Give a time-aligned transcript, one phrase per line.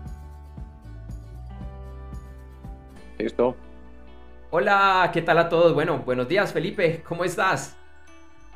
[3.19, 3.57] Listo.
[4.51, 5.75] Hola, ¿qué tal a todos?
[5.75, 7.77] Bueno, buenos días Felipe, ¿cómo estás?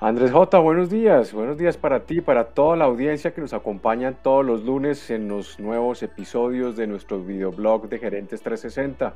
[0.00, 1.32] Andrés J, buenos días.
[1.32, 5.28] Buenos días para ti, para toda la audiencia que nos acompaña todos los lunes en
[5.28, 9.14] los nuevos episodios de nuestro videoblog de Gerentes 360.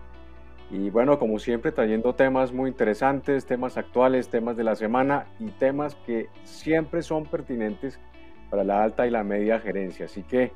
[0.71, 5.47] Y bueno, como siempre, trayendo temas muy interesantes, temas actuales, temas de la semana y
[5.51, 7.99] temas que siempre son pertinentes
[8.49, 10.07] para la alta y la media gerencia.
[10.07, 10.53] Así que,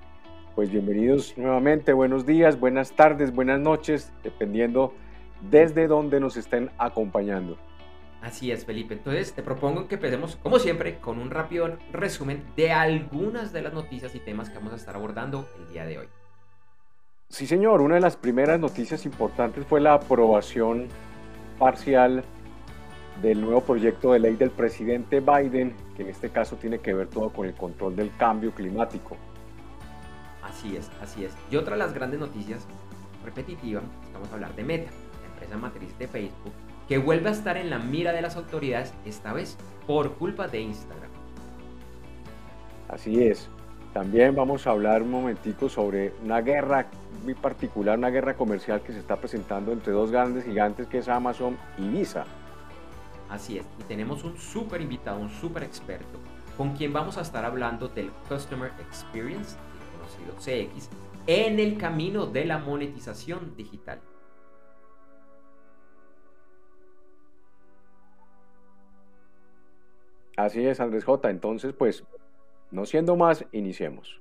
[0.60, 4.92] pues bienvenidos nuevamente, buenos días, buenas tardes, buenas noches, dependiendo
[5.50, 7.56] desde donde nos estén acompañando.
[8.20, 8.92] Así es, Felipe.
[8.92, 13.72] Entonces te propongo que empecemos, como siempre, con un rápido resumen de algunas de las
[13.72, 16.08] noticias y temas que vamos a estar abordando el día de hoy.
[17.30, 17.80] Sí, señor.
[17.80, 20.88] Una de las primeras noticias importantes fue la aprobación
[21.58, 22.22] parcial
[23.22, 27.06] del nuevo proyecto de ley del presidente Biden, que en este caso tiene que ver
[27.06, 29.16] todo con el control del cambio climático.
[30.50, 31.32] Así es, así es.
[31.50, 32.66] Y otra de las grandes noticias
[33.24, 34.90] repetitiva, vamos a hablar de Meta,
[35.22, 36.52] la empresa matriz de Facebook,
[36.88, 39.56] que vuelve a estar en la mira de las autoridades, esta vez
[39.86, 41.10] por culpa de Instagram.
[42.88, 43.48] Así es.
[43.92, 46.86] También vamos a hablar un momentico sobre una guerra
[47.24, 51.08] muy particular, una guerra comercial que se está presentando entre dos grandes gigantes que es
[51.08, 52.24] Amazon y Visa.
[53.28, 56.18] Así es, y tenemos un súper invitado, un súper experto,
[56.56, 59.56] con quien vamos a estar hablando del Customer Experience,
[60.38, 60.90] CX,
[61.26, 64.00] en el camino de la monetización digital.
[70.36, 71.28] Así es, Andrés J.
[71.28, 72.04] Entonces, pues,
[72.70, 74.20] no siendo más, iniciemos.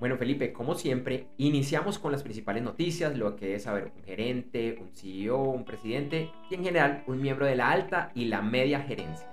[0.00, 4.78] Bueno, Felipe, como siempre, iniciamos con las principales noticias, lo que es saber un gerente,
[4.80, 8.80] un CEO, un presidente y en general un miembro de la alta y la media
[8.80, 9.28] gerencia.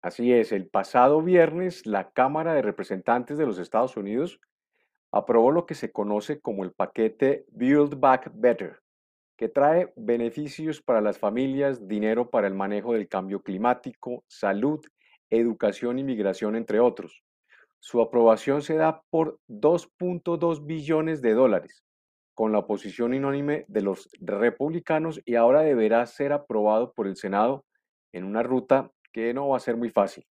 [0.00, 4.38] Así es, el pasado viernes la Cámara de Representantes de los Estados Unidos
[5.10, 8.80] aprobó lo que se conoce como el paquete Build Back Better,
[9.36, 14.80] que trae beneficios para las familias, dinero para el manejo del cambio climático, salud
[15.34, 17.22] educación y migración, entre otros.
[17.80, 21.84] Su aprobación se da por 2.2 billones de dólares,
[22.34, 27.64] con la oposición unánime de los republicanos y ahora deberá ser aprobado por el Senado
[28.12, 30.24] en una ruta que no va a ser muy fácil.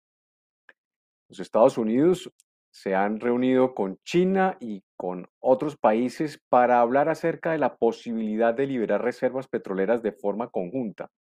[1.30, 2.31] Los Estados Unidos
[2.72, 8.54] se han reunido con China y con otros países para hablar acerca de la posibilidad
[8.54, 11.12] de liberar reservas petroleras de forma conjunta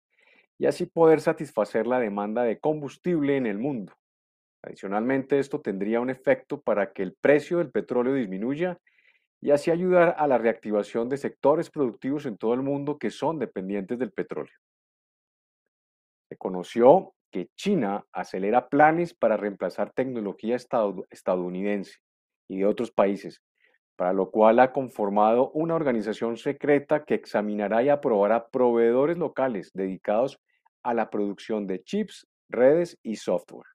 [0.58, 3.92] y así poder satisfacer la demanda de combustible en el mundo.
[4.62, 8.78] Adicionalmente, esto tendría un efecto para que el precio del petróleo disminuya
[9.40, 13.40] y así ayudar a la reactivación de sectores productivos en todo el mundo que son
[13.40, 14.54] dependientes del petróleo.
[16.28, 20.56] Se conoció que China acelera planes para reemplazar tecnología
[21.10, 21.98] estadounidense
[22.48, 23.42] y de otros países,
[23.96, 30.40] para lo cual ha conformado una organización secreta que examinará y aprobará proveedores locales dedicados
[30.82, 33.66] a la producción de chips, redes y software.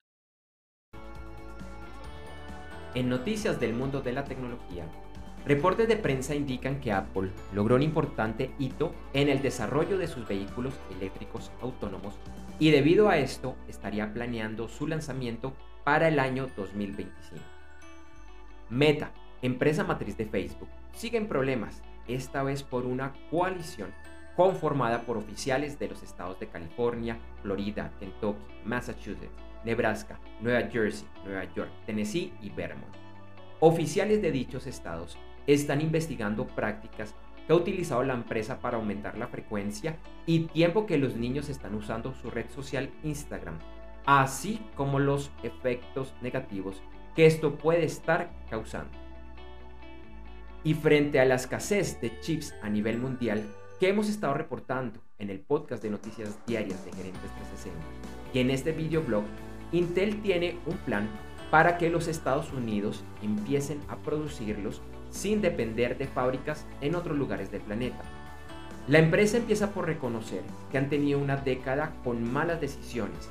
[2.94, 4.86] En noticias del mundo de la tecnología,
[5.46, 10.28] reportes de prensa indican que Apple logró un importante hito en el desarrollo de sus
[10.28, 12.18] vehículos eléctricos autónomos
[12.60, 15.54] y debido a esto estaría planeando su lanzamiento
[15.84, 17.42] para el año 2025.
[18.70, 19.12] Meta,
[19.42, 23.94] empresa matriz de Facebook, sigue en problemas, esta vez por una coalición
[24.36, 29.36] conformada por oficiales de los estados de California, Florida, Kentucky, Massachusetts,
[29.66, 32.96] Nebraska, Nueva Jersey, Nueva York, Tennessee y Vermont.
[33.60, 35.18] Oficiales de dichos estados
[35.48, 40.98] están investigando prácticas que ha utilizado la empresa para aumentar la frecuencia y tiempo que
[40.98, 43.58] los niños están usando su red social Instagram,
[44.06, 46.84] así como los efectos negativos
[47.16, 49.07] que esto puede estar causando.
[50.68, 53.42] Y frente a la escasez de chips a nivel mundial
[53.80, 57.80] que hemos estado reportando en el podcast de noticias diarias de Gerentes 360
[58.34, 59.24] y en este videoblog,
[59.72, 61.08] Intel tiene un plan
[61.52, 67.50] para que los Estados Unidos empiecen a producirlos sin depender de fábricas en otros lugares
[67.50, 68.02] del planeta.
[68.90, 73.30] La empresa empieza por reconocer que han tenido una década con malas decisiones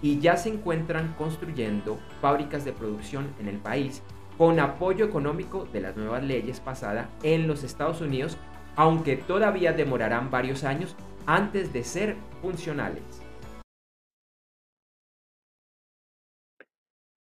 [0.00, 4.02] y ya se encuentran construyendo fábricas de producción en el país
[4.38, 8.38] con apoyo económico de las nuevas leyes pasadas en los Estados Unidos,
[8.76, 10.96] aunque todavía demorarán varios años
[11.26, 13.22] antes de ser funcionales.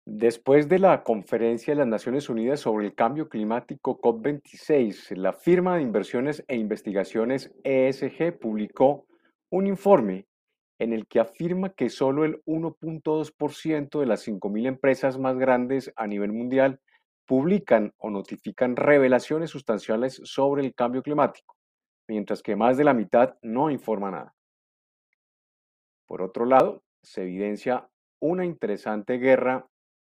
[0.06, 5.78] Después de la conferencia de las Naciones Unidas sobre el cambio climático COP26, la firma
[5.78, 9.06] de inversiones e investigaciones ESG publicó
[9.50, 10.26] un informe
[10.80, 16.08] en el que afirma que solo el 1.2% de las 5.000 empresas más grandes a
[16.08, 16.80] nivel mundial
[17.26, 21.56] publican o notifican revelaciones sustanciales sobre el cambio climático,
[22.08, 24.36] mientras que más de la mitad no informa nada.
[26.06, 27.90] Por otro lado, se evidencia
[28.20, 29.68] una interesante guerra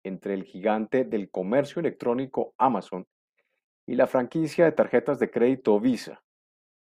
[0.02, 3.06] entre el gigante del comercio electrónico Amazon
[3.86, 6.22] y la franquicia de tarjetas de crédito Visa.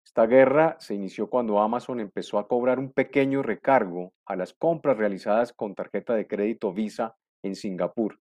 [0.05, 4.97] Esta guerra se inició cuando Amazon empezó a cobrar un pequeño recargo a las compras
[4.97, 8.19] realizadas con tarjeta de crédito Visa en Singapur,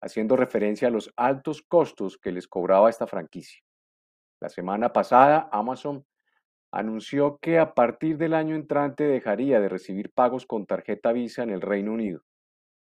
[0.00, 3.60] haciendo referencia a los altos costos que les cobraba esta franquicia.
[4.40, 6.04] La semana pasada, Amazon
[6.72, 11.50] anunció que a partir del año entrante dejaría de recibir pagos con tarjeta Visa en
[11.50, 12.22] el Reino Unido.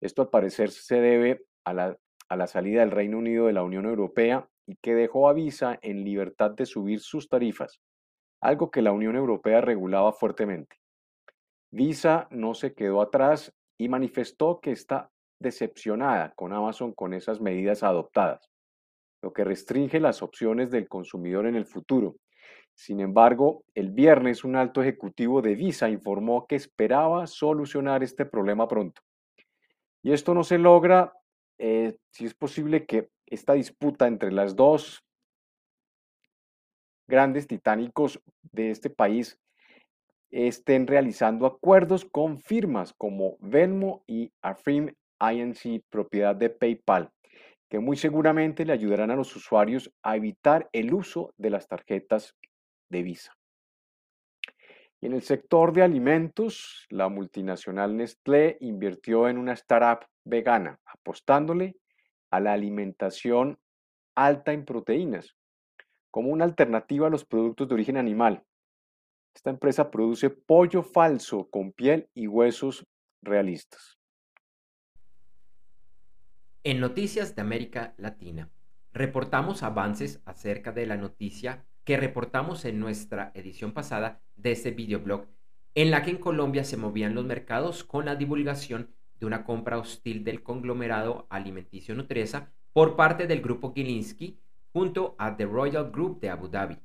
[0.01, 1.97] Esto al parecer se debe a la,
[2.29, 5.77] a la salida del Reino Unido de la Unión Europea y que dejó a Visa
[5.81, 7.79] en libertad de subir sus tarifas,
[8.41, 10.77] algo que la Unión Europea regulaba fuertemente.
[11.71, 17.83] Visa no se quedó atrás y manifestó que está decepcionada con Amazon con esas medidas
[17.83, 18.49] adoptadas,
[19.21, 22.15] lo que restringe las opciones del consumidor en el futuro.
[22.73, 28.67] Sin embargo, el viernes un alto ejecutivo de Visa informó que esperaba solucionar este problema
[28.67, 29.01] pronto.
[30.01, 31.13] Y esto no se logra
[31.57, 35.03] eh, si es posible que esta disputa entre las dos
[37.07, 38.21] grandes titánicos
[38.53, 39.37] de este país
[40.31, 47.11] estén realizando acuerdos con firmas como Venmo y Affirm Inc., propiedad de PayPal,
[47.69, 52.35] que muy seguramente le ayudarán a los usuarios a evitar el uso de las tarjetas
[52.89, 53.35] de Visa.
[55.01, 61.77] Y en el sector de alimentos, la multinacional Nestlé invirtió en una startup vegana, apostándole
[62.31, 63.57] a la alimentación
[64.15, 65.35] alta en proteínas,
[66.11, 68.43] como una alternativa a los productos de origen animal.
[69.33, 72.85] Esta empresa produce pollo falso con piel y huesos
[73.21, 73.98] realistas.
[76.69, 78.51] En Noticias de América Latina,
[78.93, 85.25] reportamos avances acerca de la noticia que reportamos en nuestra edición pasada de este videoblog,
[85.73, 89.79] en la que en Colombia se movían los mercados con la divulgación de una compra
[89.79, 94.39] hostil del conglomerado alimenticio Nutresa por parte del grupo Gilinski
[94.71, 96.77] junto a The Royal Group de Abu Dhabi.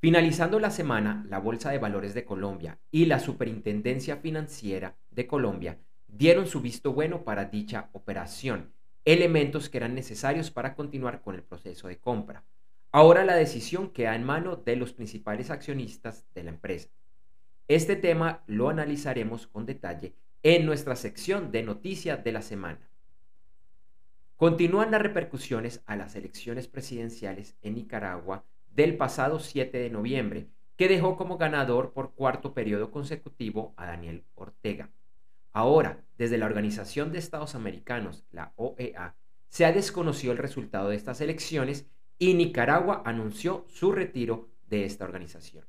[0.00, 5.78] Finalizando la semana, la Bolsa de Valores de Colombia y la Superintendencia Financiera de Colombia
[6.06, 8.72] dieron su visto bueno para dicha operación,
[9.04, 12.44] elementos que eran necesarios para continuar con el proceso de compra.
[12.90, 16.88] Ahora la decisión queda en mano de los principales accionistas de la empresa.
[17.68, 22.88] Este tema lo analizaremos con detalle en nuestra sección de noticias de la semana.
[24.36, 28.44] Continúan las repercusiones a las elecciones presidenciales en Nicaragua
[28.74, 34.24] del pasado 7 de noviembre, que dejó como ganador por cuarto periodo consecutivo a Daniel
[34.34, 34.90] Ortega.
[35.54, 39.14] Ahora, desde la Organización de Estados Americanos, la OEA,
[39.48, 41.86] se ha desconocido el resultado de estas elecciones
[42.18, 45.64] y Nicaragua anunció su retiro de esta organización.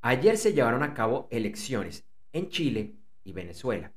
[0.00, 3.92] Ayer se llevaron a cabo elecciones en Chile y Venezuela.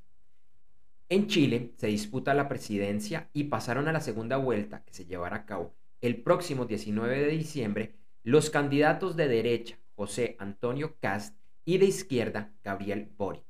[1.07, 5.37] En Chile se disputa la presidencia y pasaron a la segunda vuelta que se llevará
[5.37, 11.77] a cabo el próximo 19 de diciembre los candidatos de derecha José Antonio Cast y
[11.77, 13.48] de izquierda Gabriel Boric.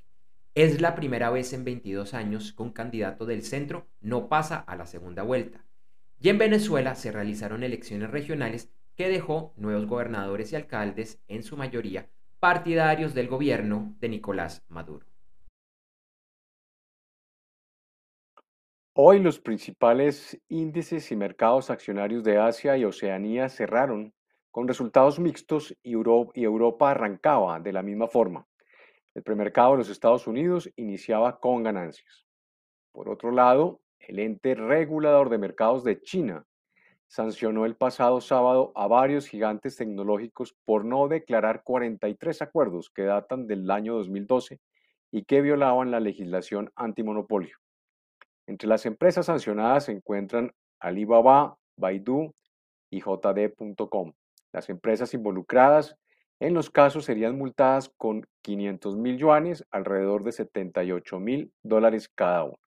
[0.60, 4.75] Es la primera vez en 22 años que un candidato del centro no pasa a
[4.75, 5.63] la segunda vuelta.
[6.20, 11.56] Y en Venezuela se realizaron elecciones regionales que dejó nuevos gobernadores y alcaldes, en su
[11.56, 12.10] mayoría
[12.42, 15.08] partidarios del gobierno de Nicolás Maduro.
[18.92, 24.13] Hoy los principales índices y mercados accionarios de Asia y Oceanía cerraron
[24.51, 28.46] con resultados mixtos y Europa arrancaba de la misma forma.
[29.20, 32.26] El premercado de los Estados Unidos iniciaba con ganancias.
[32.94, 36.46] Por otro lado, el ente regulador de mercados de China
[37.06, 43.46] sancionó el pasado sábado a varios gigantes tecnológicos por no declarar 43 acuerdos que datan
[43.46, 44.62] del año 2012
[45.12, 47.58] y que violaban la legislación antimonopolio.
[48.48, 52.34] Entre las empresas sancionadas se encuentran Alibaba, Baidu
[52.90, 54.14] y JD.com.
[54.54, 55.98] Las empresas involucradas
[56.39, 62.46] en los casos serían multadas con 500 mil yuanes, alrededor de 78 mil dólares cada
[62.46, 62.60] uno.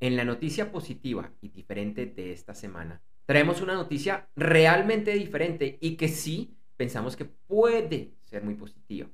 [0.00, 5.96] En la noticia positiva y diferente de esta semana, traemos una noticia realmente diferente y
[5.96, 9.08] que sí pensamos que puede ser muy positiva.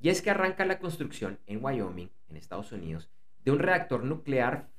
[0.00, 3.10] Y es que arranca la construcción en Wyoming, en Estados Unidos,
[3.44, 4.70] de un reactor nuclear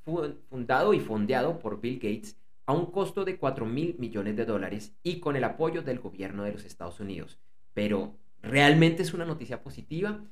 [0.50, 2.41] fundado y fondeado por Bill Gates
[2.72, 6.46] a un costo de 4 mil millones de dólares y con el apoyo del gobierno
[6.46, 7.38] de los Estados Unidos.
[7.74, 10.24] Pero, ¿realmente es una noticia positiva?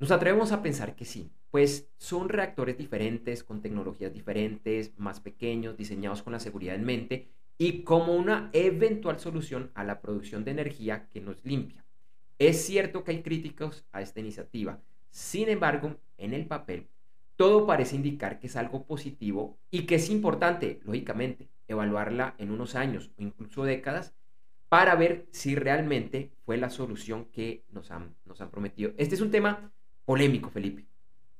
[0.00, 5.76] Nos atrevemos a pensar que sí, pues son reactores diferentes, con tecnologías diferentes, más pequeños,
[5.76, 10.50] diseñados con la seguridad en mente y como una eventual solución a la producción de
[10.50, 11.84] energía que nos limpia.
[12.40, 14.80] Es cierto que hay críticos a esta iniciativa,
[15.10, 16.88] sin embargo, en el papel
[17.36, 22.74] todo parece indicar que es algo positivo y que es importante, lógicamente, evaluarla en unos
[22.74, 24.14] años o incluso décadas
[24.68, 28.92] para ver si realmente fue la solución que nos han, nos han prometido.
[28.96, 29.72] Este es un tema
[30.04, 30.84] polémico, Felipe.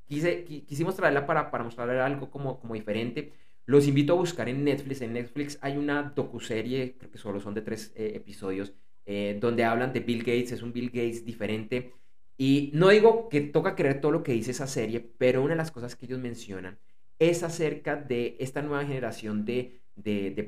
[0.07, 3.33] Quise, quisimos traerla para, para mostrarle algo como, como diferente.
[3.67, 5.01] Los invito a buscar en Netflix.
[5.01, 8.75] En Netflix hay una docuserie, creo que solo son de tres eh, episodios,
[9.07, 10.53] eh, donde hablan de Bill Gates.
[10.53, 11.93] Es un Bill Gates diferente
[12.37, 15.59] y no digo que toca creer todo lo que dice esa serie, pero una de
[15.59, 16.79] las cosas que ellos mencionan
[17.19, 19.81] es acerca de esta nueva generación de,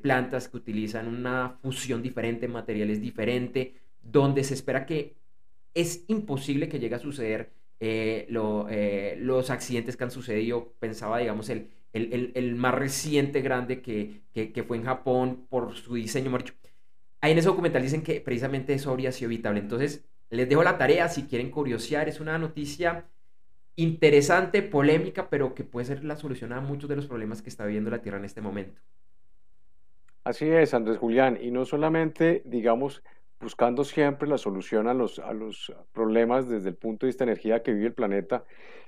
[0.03, 3.69] plantas que utilizan una fusión diferente, materiales diferentes,
[4.03, 5.17] donde se espera que
[5.75, 8.27] es imposible que llegue a suceder eh,
[8.71, 10.75] eh, los accidentes que han sucedido.
[10.81, 16.37] Pensaba, digamos, el, el, más reciente grande que, que, fue en Japón por su diseño.
[17.21, 19.61] Ahí en ese documental dicen que precisamente eso habría sido evitable.
[19.61, 22.09] Entonces, les dejo la tarea si quieren curiosear.
[22.09, 23.07] Es una noticia
[23.77, 27.65] interesante, polémica, pero que puede ser la solución a muchos de los problemas que está
[27.67, 28.81] viviendo la Tierra en este momento.
[30.25, 31.39] Así es, Andrés Julián.
[31.41, 33.03] Y no solamente, digamos,
[33.39, 37.33] buscando siempre la solución a los, a los problemas desde el punto de vista de
[37.33, 38.45] energía que vive el planeta,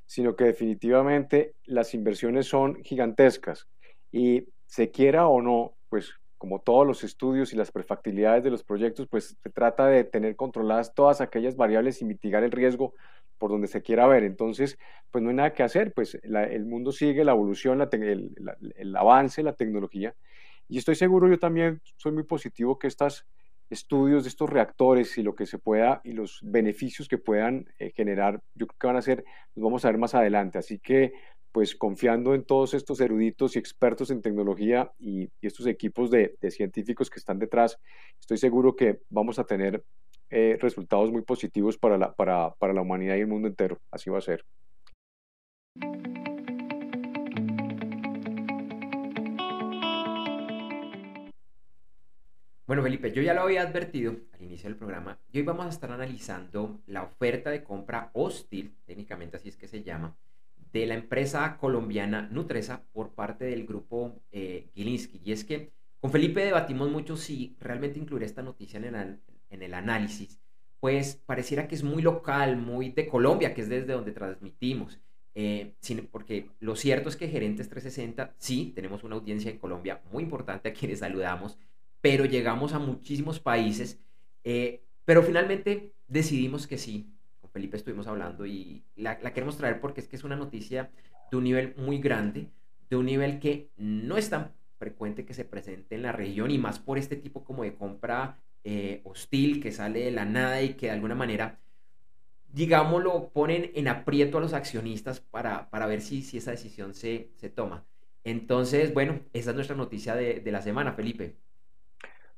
[0.06, 3.68] sino que definitivamente las inversiones son gigantescas.
[4.10, 8.62] Y se quiera o no, pues como todos los estudios y las prefactibilidades de los
[8.62, 12.94] proyectos, pues se trata de tener controladas todas aquellas variables y mitigar el riesgo
[13.38, 14.22] por donde se quiera ver.
[14.22, 14.78] Entonces,
[15.10, 19.54] pues no hay nada que hacer, pues el mundo sigue, la evolución, el, avance, la
[19.54, 20.14] tecnología.
[20.68, 23.26] Y estoy seguro, yo también soy muy positivo que estos
[23.70, 27.92] estudios de estos reactores y lo que se pueda y los beneficios que puedan eh,
[27.94, 30.58] generar, yo creo que van a ser, los vamos a ver más adelante.
[30.58, 31.12] Así que
[31.52, 37.10] pues confiando en todos estos eruditos y expertos en tecnología y, estos equipos de, científicos
[37.10, 37.78] que están detrás,
[38.20, 39.82] estoy seguro que vamos a tener
[40.30, 43.80] eh, resultados muy positivos para la, para, para la humanidad y el mundo entero.
[43.90, 44.44] Así va a ser.
[52.68, 55.70] Bueno, Felipe, yo ya lo había advertido al inicio del programa y hoy vamos a
[55.70, 60.18] estar analizando la oferta de compra hostil, técnicamente así es que se llama,
[60.72, 65.20] de la empresa colombiana Nutresa por parte del grupo eh, Gilinski.
[65.24, 69.20] Y es que con Felipe debatimos mucho si realmente incluir esta noticia en el,
[69.50, 70.38] en el análisis,
[70.80, 75.00] pues pareciera que es muy local, muy de Colombia, que es desde donde transmitimos.
[75.34, 75.74] Eh,
[76.10, 80.68] porque lo cierto es que Gerentes 360, sí, tenemos una audiencia en Colombia muy importante
[80.68, 81.58] a quienes saludamos,
[82.00, 84.00] pero llegamos a muchísimos países,
[84.44, 87.12] eh, pero finalmente decidimos que sí,
[87.52, 90.90] Felipe estuvimos hablando y la, queremos traer porque es que es una noticia
[91.30, 92.48] de un nivel muy grande,
[92.88, 96.58] de un nivel que no es tan frecuente que se presente en la región y
[96.58, 100.74] más por este tipo como de compra eh, hostil que sale de la nada y
[100.74, 101.58] que de alguna manera,
[102.52, 107.30] digámoslo, ponen en aprieto a los accionistas para, para ver si, si esa decisión se,
[107.34, 107.84] se toma.
[108.24, 111.36] Entonces, bueno, esa es nuestra noticia de, de la semana, Felipe.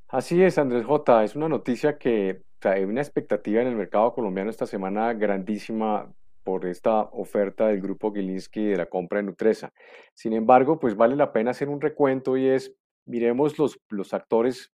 [0.09, 1.25] Así es, Andrés J.
[1.25, 6.13] Es una noticia que trae una expectativa en el mercado colombiano esta semana grandísima
[6.45, 9.73] por esta oferta del grupo Gilinski de la compra de Nutresa.
[10.15, 12.75] Sin embargo, pues vale la pena hacer un recuento y es,
[13.07, 14.73] miremos los, los actores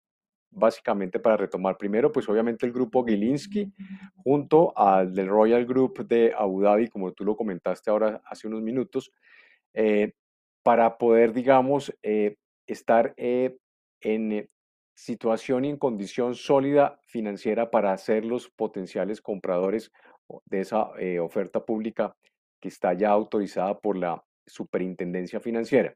[0.52, 1.78] básicamente para retomar.
[1.78, 3.72] Primero, pues obviamente el grupo Gilinski
[4.16, 8.62] junto al del Royal Group de Abu Dhabi, como tú lo comentaste ahora hace unos
[8.62, 9.12] minutos,
[9.74, 10.14] eh,
[10.64, 13.58] para poder, digamos, eh, estar eh,
[14.02, 14.50] en
[14.96, 19.92] situación y en condición sólida financiera para ser los potenciales compradores
[20.46, 22.16] de esa eh, oferta pública
[22.60, 25.94] que está ya autorizada por la Superintendencia Financiera.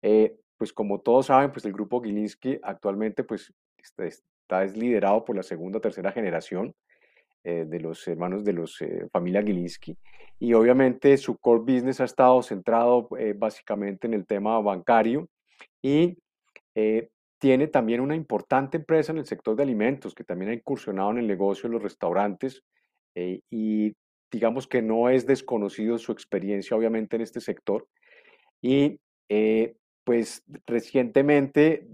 [0.00, 5.24] Eh, pues como todos saben, pues el grupo Gilinski actualmente pues está, está es liderado
[5.24, 6.72] por la segunda o tercera generación
[7.42, 8.78] eh, de los hermanos de los
[9.12, 9.98] familia Gilinski
[10.38, 15.28] y obviamente su core business ha estado centrado básicamente en el tema bancario
[15.82, 16.16] y
[17.44, 21.18] tiene también una importante empresa en el sector de alimentos que también ha incursionado en
[21.18, 22.62] el negocio de los restaurantes
[23.14, 23.94] eh, y
[24.32, 27.86] digamos que no es desconocido su experiencia obviamente en este sector.
[28.62, 28.98] Y
[29.28, 31.86] eh, pues recientemente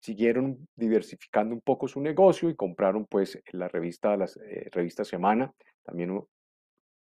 [0.00, 5.52] siguieron diversificando un poco su negocio y compraron pues la revista, la eh, revista Semana,
[5.82, 6.16] también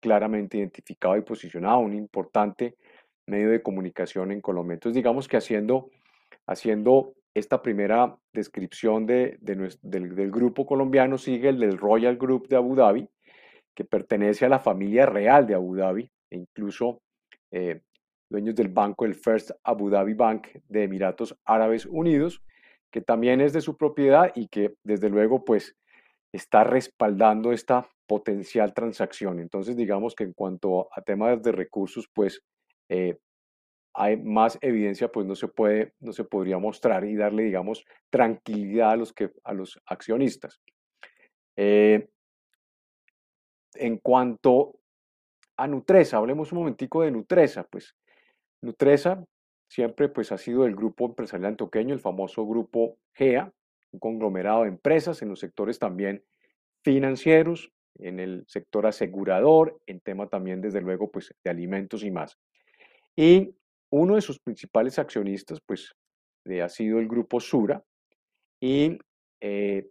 [0.00, 2.74] claramente identificado y posicionado, un importante
[3.28, 4.74] medio de comunicación en Colombia.
[4.74, 5.88] Entonces digamos que haciendo,
[6.48, 12.56] haciendo esta primera descripción de, del, del, grupo colombiano sigue el del Royal Group de
[12.56, 13.08] Abu Dhabi,
[13.74, 17.02] que pertenece a la familia real de Abu Dhabi e incluso
[17.52, 17.82] eh,
[18.28, 22.42] dueños del banco, el First Abu Dhabi Bank de Emiratos Árabes Unidos,
[22.90, 25.76] que también es de su propiedad y que desde luego pues
[26.32, 29.40] está respaldando esta potencial transacción.
[29.40, 32.42] Entonces digamos que en cuanto a temas de recursos pues
[32.88, 33.18] eh,
[33.94, 38.90] hay más evidencia pues no se puede, no se podría mostrar y darle digamos tranquilidad
[38.90, 40.60] a los, que, a los accionistas.
[41.56, 42.08] Eh,
[43.74, 44.76] en cuanto
[45.56, 47.94] a Nutresa, hablemos un momentico de Nutresa, pues
[48.62, 49.24] Nutresa
[49.68, 53.52] siempre pues ha sido el grupo empresarial antioqueño, el famoso grupo GEA,
[53.92, 56.24] un conglomerado de empresas en los sectores también
[56.82, 62.38] financieros, en el sector asegurador, en tema también desde luego pues de alimentos y más.
[63.16, 63.54] Y
[63.90, 65.92] uno de sus principales accionistas pues
[66.62, 67.82] ha sido el grupo Sura
[68.60, 68.98] y
[69.40, 69.88] eh,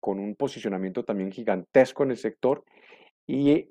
[0.00, 2.64] con un posicionamiento también gigantesco en el sector
[3.26, 3.70] y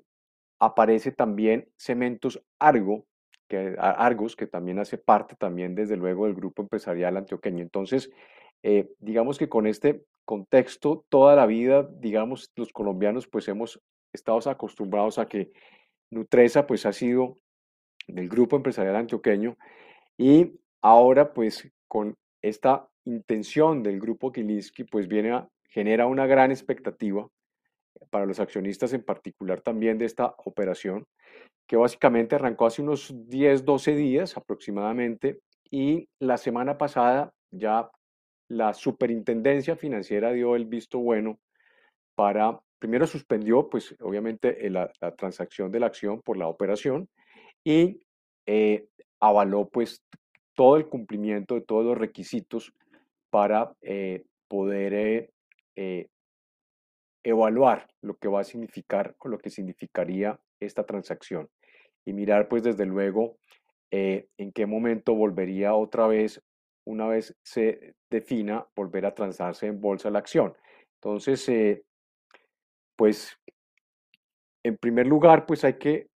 [0.60, 3.06] aparece también Cementos Argo,
[3.48, 7.62] que, Argos, que también hace parte también desde luego del grupo empresarial antioqueño.
[7.62, 8.10] Entonces,
[8.62, 13.80] eh, digamos que con este contexto, toda la vida, digamos, los colombianos pues hemos
[14.12, 15.52] estado acostumbrados a que
[16.10, 17.36] Nutresa pues ha sido
[18.06, 19.56] del grupo empresarial antioqueño
[20.16, 26.50] y ahora pues con esta intención del grupo Kilinski pues viene a, genera una gran
[26.50, 27.28] expectativa
[28.10, 31.06] para los accionistas en particular también de esta operación,
[31.66, 35.40] que básicamente arrancó hace unos 10, 12 días aproximadamente
[35.70, 37.90] y la semana pasada ya
[38.48, 41.38] la superintendencia financiera dio el visto bueno
[42.14, 47.08] para, primero suspendió pues obviamente la, transacción de la acción por la operación
[47.66, 48.00] y
[48.46, 48.86] eh,
[49.18, 50.00] avaló pues
[50.54, 52.72] todo el cumplimiento de todos los requisitos
[53.28, 55.32] para eh, poder
[55.74, 56.06] eh,
[57.24, 61.48] evaluar lo que va a significar o lo que significaría esta transacción
[62.04, 63.36] y mirar pues desde luego
[63.90, 66.42] en qué momento volvería otra vez,
[66.84, 70.54] una vez se defina, volver a transarse en bolsa la acción.
[70.96, 71.82] Entonces,
[72.94, 73.38] pues
[74.62, 76.08] en primer lugar, pues hay que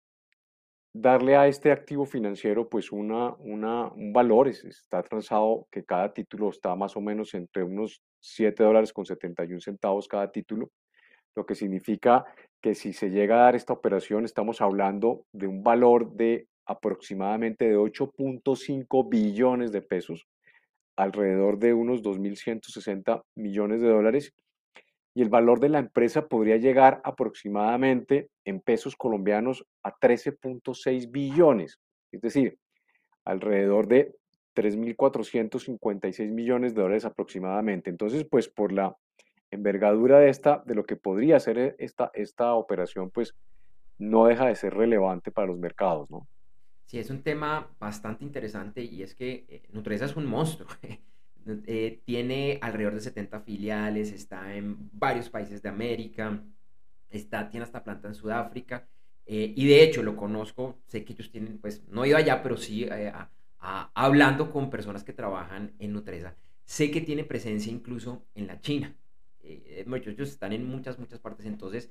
[0.93, 6.75] darle a este activo financiero pues una, un valor, está transado que cada título está
[6.75, 10.71] más o menos entre unos 7 dólares con 71 centavos cada título
[11.35, 12.25] lo que significa
[12.61, 17.69] que si se llega a dar esta operación estamos hablando de un valor de aproximadamente
[17.69, 20.27] de 8.5 billones de pesos,
[20.97, 24.35] alrededor de unos 2.160 millones de dólares,
[25.21, 31.79] y el valor de la empresa podría llegar aproximadamente en pesos colombianos a 13.6 billones,
[32.11, 32.57] es decir,
[33.27, 34.15] alrededor de
[34.57, 37.91] 3.456 millones de dólares aproximadamente.
[37.91, 38.97] Entonces, pues por la
[39.51, 43.35] envergadura de, esta, de lo que podría ser e, esta, esta operación, pues
[43.99, 46.27] no deja de ser relevante para los mercados, ¿no?
[46.87, 50.67] Sí, es un tema bastante interesante y es que eh, Nutresa es un monstruo.
[51.67, 56.43] Eh, tiene alrededor de 70 filiales, está en varios países de América,
[57.09, 58.87] está, tiene hasta planta en Sudáfrica.
[59.27, 62.43] Eh, y de hecho lo conozco, sé que ellos tienen, pues no he ido allá,
[62.43, 62.89] pero sí
[63.59, 68.97] hablando con personas que trabajan en Nutresa, sé que tiene presencia incluso en la China.
[69.43, 71.47] ellos están en muchas, muchas partes.
[71.47, 71.91] Entonces,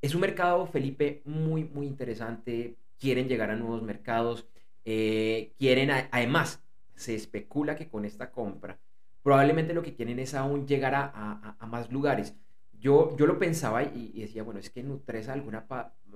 [0.00, 4.46] es un mercado, Felipe, muy, muy interesante quieren llegar a nuevos mercados,
[4.84, 6.62] eh, quieren, además,
[6.94, 8.78] se especula que con esta compra,
[9.26, 12.36] probablemente lo que quieren es aún llegar a, más lugares.
[12.78, 15.66] Yo, yo lo pensaba y, decía, bueno, es que Nutresa de alguna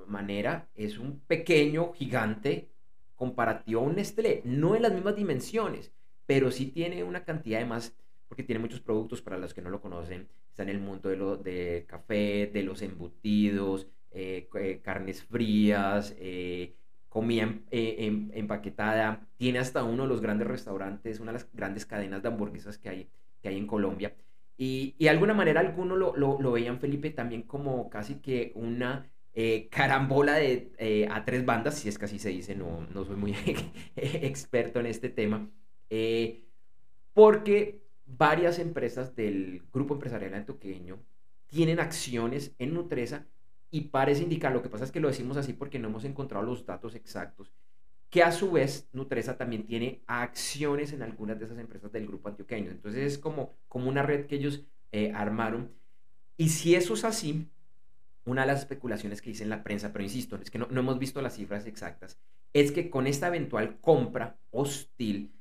[0.07, 2.71] manera es un pequeño gigante
[3.17, 5.91] comparativo a un Nestlé, no en las mismas dimensiones,
[6.25, 7.97] pero sí tiene una cantidad de más,
[8.29, 11.17] porque tiene muchos productos para los que no lo conocen, está en el mundo de
[11.17, 16.77] lo, de café, de los embutidos, eh, eh, carnes frías, eh,
[17.11, 22.29] comida empaquetada, tiene hasta uno de los grandes restaurantes, una de las grandes cadenas de
[22.29, 23.11] hamburguesas que hay,
[23.43, 24.15] que hay en Colombia.
[24.57, 29.11] Y, de alguna manera algunos lo, veían, Felipe, también como casi que una
[29.71, 33.35] carambola de, a tres bandas, si es que así se dice, no, no soy muy
[33.97, 35.51] experto en este tema,
[37.13, 40.99] porque varias empresas del grupo empresarial antioqueño
[41.47, 43.27] tienen acciones en Nutresa
[43.71, 46.45] y parece indicar, lo que pasa es que lo decimos así porque no hemos encontrado
[46.45, 47.53] los datos exactos,
[48.11, 52.29] que a su vez Nutresa también tiene acciones en algunas de esas empresas del grupo
[52.29, 52.71] antioqueño.
[52.71, 55.73] Entonces es como, como una red que ellos eh, armaron.
[56.37, 57.49] Y si eso es así,
[58.25, 60.81] una de las especulaciones que dice en la prensa, pero insisto, es que no, no
[60.81, 62.19] hemos visto las cifras exactas,
[62.53, 65.33] es que con esta eventual compra hostil,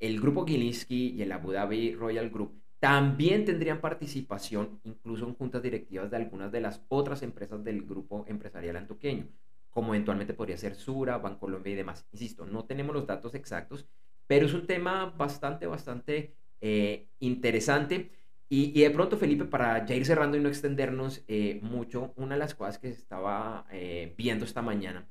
[0.00, 5.62] el grupo Gilinski y el Abu Dhabi Royal Group también tendrían participación incluso en juntas
[5.62, 9.28] directivas de algunas de las otras empresas del grupo empresarial antoqueño,
[9.68, 12.06] como eventualmente podría ser Sura, Bancolombia y demás.
[12.10, 13.86] Insisto, no tenemos los datos exactos,
[14.26, 18.12] pero es un tema bastante, bastante eh, interesante.
[18.48, 22.40] Y, de pronto, Felipe, para ya ir cerrando y no extendernos eh, mucho, una de
[22.40, 25.08] las cosas que estaba eh, viendo esta mañana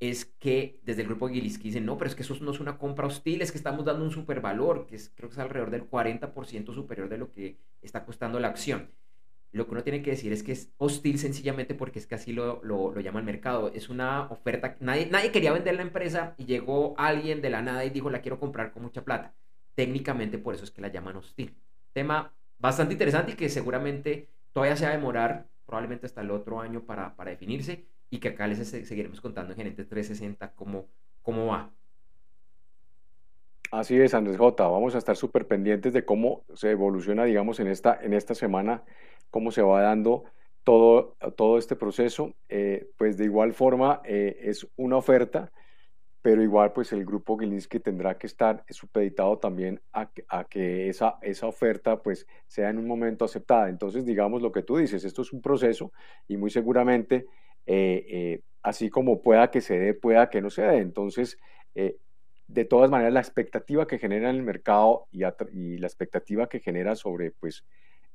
[0.00, 2.78] es que desde el grupo Gilinski dicen, no, pero es que eso no es una
[2.78, 5.88] compra hostil, es que estamos dando un supervalor, que es, creo que es alrededor del
[5.88, 8.90] 40% superior de lo que está costando la acción.
[9.52, 12.32] Lo que uno tiene que decir es que es hostil sencillamente porque es que así
[12.32, 13.72] lo, lo, llama el mercado.
[13.72, 17.84] Es una oferta, nadie, nadie quería vender la empresa y llegó alguien de la nada
[17.84, 19.34] y dijo, la quiero comprar con mucha plata.
[19.74, 21.56] Técnicamente por eso es que la llaman hostil.
[21.94, 26.60] Tema bastante interesante y que seguramente todavía se va a demorar, probablemente hasta el otro
[26.60, 30.86] año para, para definirse y que acá les seguiremos contando en Gerente 360 cómo,
[31.22, 31.72] cómo va.
[33.72, 34.68] Así es, Andrés J.
[34.68, 38.84] Vamos a estar súper pendientes de cómo se evoluciona, digamos, en esta, en esta semana,
[39.30, 40.24] cómo se va dando
[40.62, 42.34] todo, todo este proceso.
[42.48, 45.52] Eh, pues de igual forma eh, es una oferta,
[46.22, 51.18] pero igual pues el grupo Gilinski tendrá que estar supeditado también a, a, que esa,
[51.22, 53.68] esa oferta pues sea en un momento aceptada.
[53.68, 55.92] Entonces, digamos lo que tú dices, esto es un proceso
[56.28, 57.26] y muy seguramente
[57.66, 60.78] eh, eh, así como pueda que se dé, pueda que no se dé.
[60.78, 61.38] Entonces,
[61.74, 61.96] eh,
[62.46, 66.94] de todas maneras, la expectativa que genera en el mercado y, la expectativa que genera
[66.94, 67.64] sobre pues,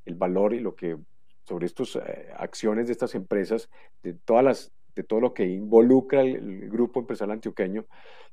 [0.06, 0.98] el valor y lo que
[1.44, 2.00] sobre estas
[2.38, 3.70] acciones de estas empresas,
[4.04, 7.86] de, todas las, de todo lo que involucra el, grupo empresarial antioqueño,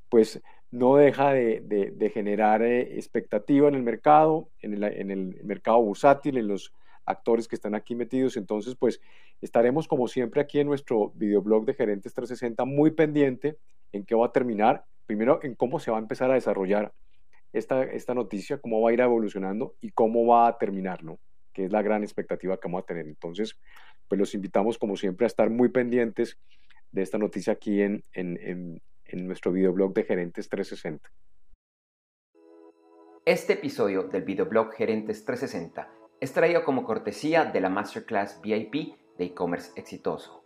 [0.08, 6.36] pues no deja de, generar expectativa en el mercado, en el, en el mercado bursátil,
[6.36, 6.72] en los
[7.08, 8.36] actores que están aquí metidos.
[8.36, 9.00] Entonces, pues
[9.40, 13.56] estaremos como siempre aquí en nuestro videoblog de Gerentes 360 muy pendiente
[13.92, 16.92] en qué va a terminar, primero en cómo se va a empezar a desarrollar
[17.52, 21.18] esta, esta noticia, cómo va a ir evolucionando y cómo va a terminar, ¿no?
[21.52, 23.06] Que es la gran expectativa que vamos a tener.
[23.06, 23.58] Entonces,
[24.06, 26.38] pues los invitamos como siempre a estar muy pendientes
[26.92, 31.10] de esta noticia aquí en, en, en, en nuestro videoblog de Gerentes 360.
[33.24, 39.24] Este episodio del videoblog Gerentes 360 es traído como cortesía de la Masterclass VIP de
[39.24, 40.42] e-commerce exitoso.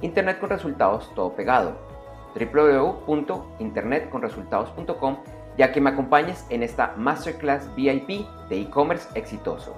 [0.00, 1.92] Internet con resultados todo pegado
[2.34, 5.16] www.internetconresultados.com
[5.56, 9.74] ya que me acompañes en esta Masterclass VIP de e-commerce exitoso.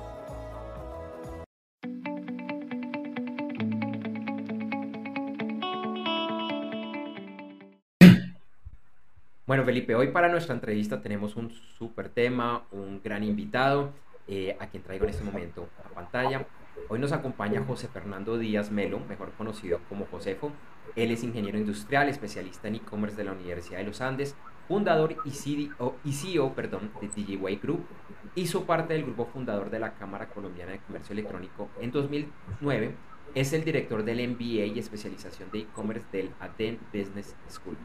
[9.46, 13.92] Bueno, Felipe, hoy para nuestra entrevista tenemos un súper tema, un gran invitado,
[14.26, 16.46] eh, a quien traigo en este momento a pantalla.
[16.88, 20.50] Hoy nos acompaña José Fernando Díaz Melo, mejor conocido como Josefo.
[20.96, 24.34] Él es ingeniero industrial, especialista en e-commerce de la Universidad de los Andes,
[24.68, 27.86] fundador y CEO, y CEO perdón, de DigiWay Group.
[28.34, 32.94] Hizo parte del grupo fundador de la Cámara Colombiana de Comercio Electrónico en 2009.
[33.34, 37.76] Es el director del MBA y especialización de e-commerce del Aden Business School.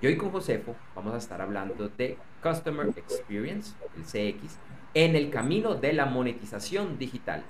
[0.00, 4.58] Y hoy con Josefo vamos a estar hablando de Customer Experience, el CX,
[4.94, 7.44] en el camino de la monetización digital.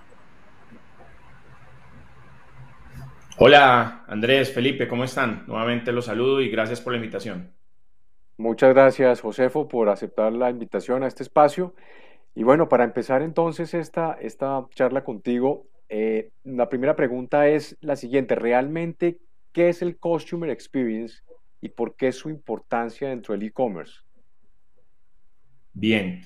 [3.38, 5.44] Hola Andrés, Felipe, ¿cómo están?
[5.46, 7.52] Nuevamente los saludo y gracias por la invitación.
[8.38, 11.74] Muchas gracias, Josefo, por aceptar la invitación a este espacio.
[12.34, 17.96] Y bueno, para empezar entonces esta, esta charla contigo, eh, la primera pregunta es la
[17.96, 18.34] siguiente.
[18.34, 19.18] ¿Realmente
[19.52, 21.22] qué es el Customer Experience
[21.62, 24.00] y por qué su importancia dentro del e-commerce?
[25.72, 26.22] Bien.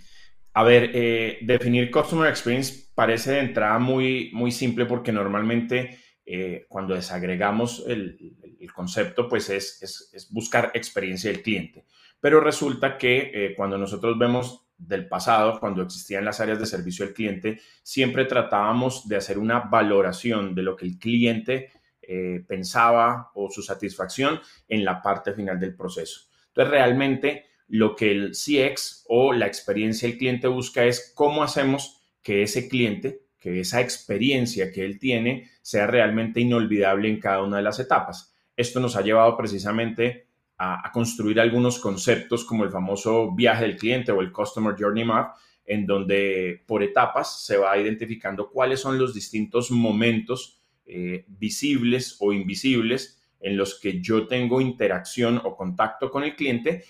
[0.53, 6.67] A ver, eh, definir Customer Experience parece de entrada muy, muy simple porque normalmente eh,
[6.69, 8.37] cuando desagregamos el,
[8.75, 11.85] concepto, pues es, buscar experiencia del cliente.
[12.21, 17.05] Pero resulta que eh, cuando nosotros vemos del pasado, cuando existían las áreas de servicio
[17.05, 23.31] al cliente, siempre tratábamos de hacer una valoración de lo que el cliente eh, pensaba
[23.35, 26.29] o su satisfacción en la parte final del proceso.
[26.49, 32.03] Entonces, realmente lo que el CX o la experiencia del cliente busca es cómo hacemos
[32.23, 37.59] que ese cliente, que esa experiencia que él tiene, sea realmente inolvidable en cada una
[37.59, 38.35] de las etapas.
[38.57, 40.30] Esto nos ha llevado precisamente
[40.63, 45.35] a, construir algunos conceptos como el famoso viaje del cliente o el Customer Journey Map,
[45.65, 52.35] en donde por etapas se va identificando cuáles son los distintos momentos eh, visibles o
[52.35, 56.85] invisibles en los que yo tengo interacción o contacto con el cliente,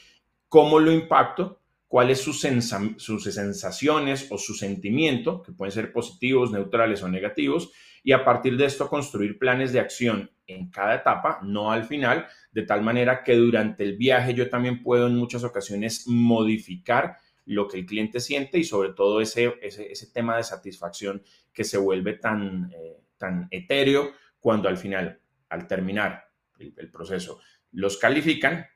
[0.49, 7.09] cómo lo impacto, cuáles sus sensaciones o su sentimiento, que pueden ser positivos, neutrales o
[7.09, 7.71] negativos,
[8.03, 12.27] y a partir de esto construir planes de acción en cada etapa, no al final,
[12.53, 17.69] de tal manera que durante el viaje yo también puedo en muchas ocasiones modificar lo
[17.69, 22.15] que el cliente siente y sobre todo ese, ese, tema de satisfacción que se vuelve
[22.15, 26.25] tan, eh, tan etéreo cuando al final, al terminar
[26.59, 27.41] el, proceso,
[27.73, 28.67] los califican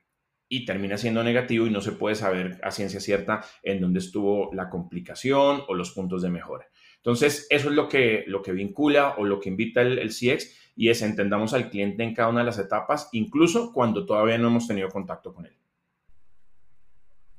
[0.49, 4.53] y termina siendo negativo y no se puede saber a ciencia cierta en dónde estuvo
[4.53, 6.67] la complicación o los puntos de mejora.
[7.05, 10.73] Entonces, eso es lo que, lo que vincula o lo que invita el, el CX
[10.75, 14.49] y es entendamos al cliente en cada una de las etapas, incluso cuando todavía no
[14.49, 15.53] hemos tenido contacto con él.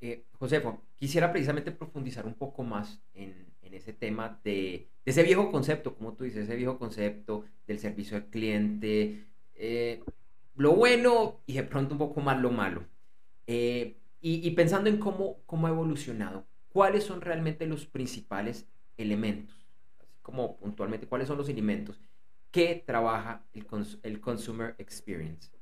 [0.01, 5.95] Eh, Josefo, quisiera precisamente profundizar un poco más en, ese tema de, ese viejo concepto,
[5.95, 9.25] como tú dices, ese viejo concepto del servicio al cliente,
[9.55, 10.01] eh,
[10.55, 12.85] lo bueno y de pronto un poco más lo malo.
[13.47, 19.67] Eh, y, pensando en cómo, cómo ha evolucionado, ¿cuáles son realmente los principales elementos?
[19.99, 22.01] Así como puntualmente, ¿cuáles son los elementos
[22.51, 23.65] que trabaja el,
[24.03, 25.55] el Consumer Experience?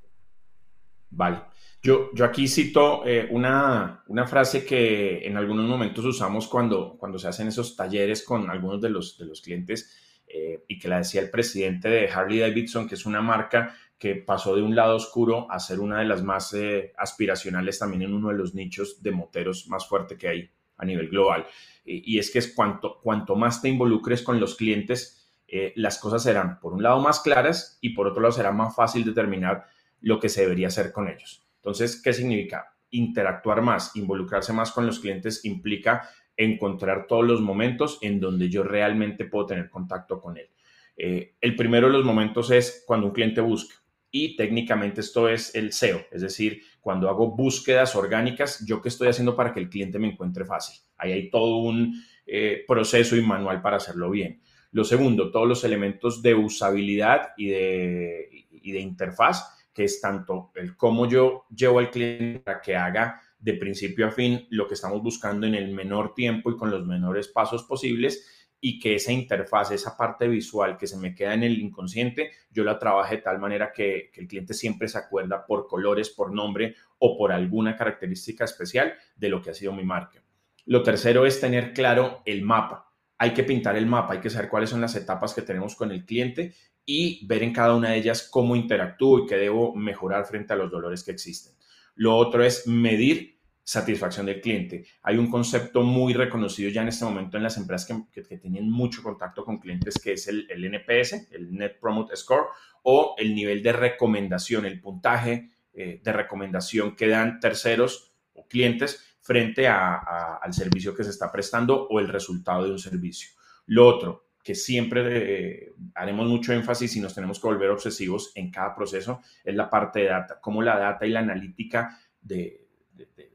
[1.16, 1.42] Vale.
[1.82, 7.28] Yo, yo aquí cito eh, una, frase que en algunos momentos usamos cuando, cuando se
[7.28, 11.22] hacen esos talleres con algunos de los, de los clientes eh, y que la decía
[11.22, 15.52] el presidente de Harley Davidson, que es una marca que pasó de un lado oscuro
[15.52, 19.12] a ser una de las más eh, aspiracionales también en uno de los nichos de
[19.12, 21.46] moteros más fuerte que hay a nivel global.
[21.86, 25.32] y es que es cuanto, cuanto más te involucres con los clientes,
[25.76, 29.04] las cosas serán, por un lado, más claras y por otro lado, será más fácil
[29.04, 29.66] determinar
[30.02, 31.46] lo que se debería hacer con ellos.
[31.58, 32.76] Entonces, ¿qué significa?
[32.90, 38.64] Interactuar más, involucrarse más con los clientes implica encontrar todos los momentos en donde yo
[38.64, 40.50] realmente puedo tener contacto con él.
[40.98, 43.76] Eh, el primero de los momentos es cuando un cliente busca
[44.16, 49.08] y técnicamente esto es el SEO, es decir, cuando hago búsquedas orgánicas, yo qué estoy
[49.08, 50.80] haciendo para que el cliente me encuentre fácil.
[50.98, 54.40] Ahí hay todo un eh, proceso y manual para hacerlo bien.
[54.72, 60.52] Lo segundo, todos los elementos de usabilidad y de, y de interfaz que es tanto
[60.54, 64.76] el cómo yo llevo al cliente para que haga de principio a fin lo que
[64.76, 69.12] estamos buscando en el menor tiempo y con los menores pasos posibles y que esa
[69.12, 73.22] interfaz, esa parte visual que se me queda en el inconsciente, yo la trabaje de
[73.22, 77.34] tal manera que, que, el cliente siempre se acuerda por colores, por nombre o por
[77.34, 80.24] alguna característica especial de lo que ha sido mi marca.
[80.66, 82.90] Lo tercero es tener claro el mapa.
[83.18, 85.92] Hay que pintar el mapa, hay que saber cuáles son las etapas que tenemos con
[85.92, 86.54] el cliente
[86.86, 90.56] y ver en cada una de ellas cómo interactúo y qué debo mejorar frente a
[90.56, 91.52] los dolores que existen.
[91.96, 93.33] Lo otro es medir
[93.64, 94.86] satisfacción del cliente.
[95.04, 99.02] Hay un concepto muy reconocido ya en este momento en las empresas que, tienen mucho
[99.02, 102.48] contacto con clientes, que es el, NPS, el Net Promote Score,
[102.84, 109.18] o el nivel de recomendación, el puntaje eh, de recomendación que dan terceros o clientes
[109.22, 113.30] frente al servicio que se está prestando o el resultado de un servicio.
[113.68, 118.52] Lo otro, que siempre eh, haremos mucho énfasis y nos tenemos que volver obsesivos en
[118.52, 122.68] cada proceso, es la parte de data, cómo la data y la analítica de,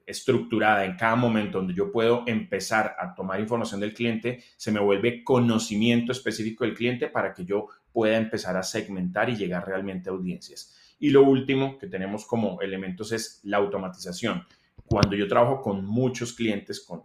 [0.08, 4.80] estructurada en cada momento donde yo puedo empezar a tomar información del cliente, se me
[4.80, 10.08] vuelve conocimiento específico del cliente para que yo pueda empezar a segmentar y llegar realmente
[10.08, 10.74] a audiencias.
[10.98, 14.44] Y lo último que tenemos como elementos es la automatización.
[14.86, 17.04] Cuando yo trabajo con muchos clientes, con,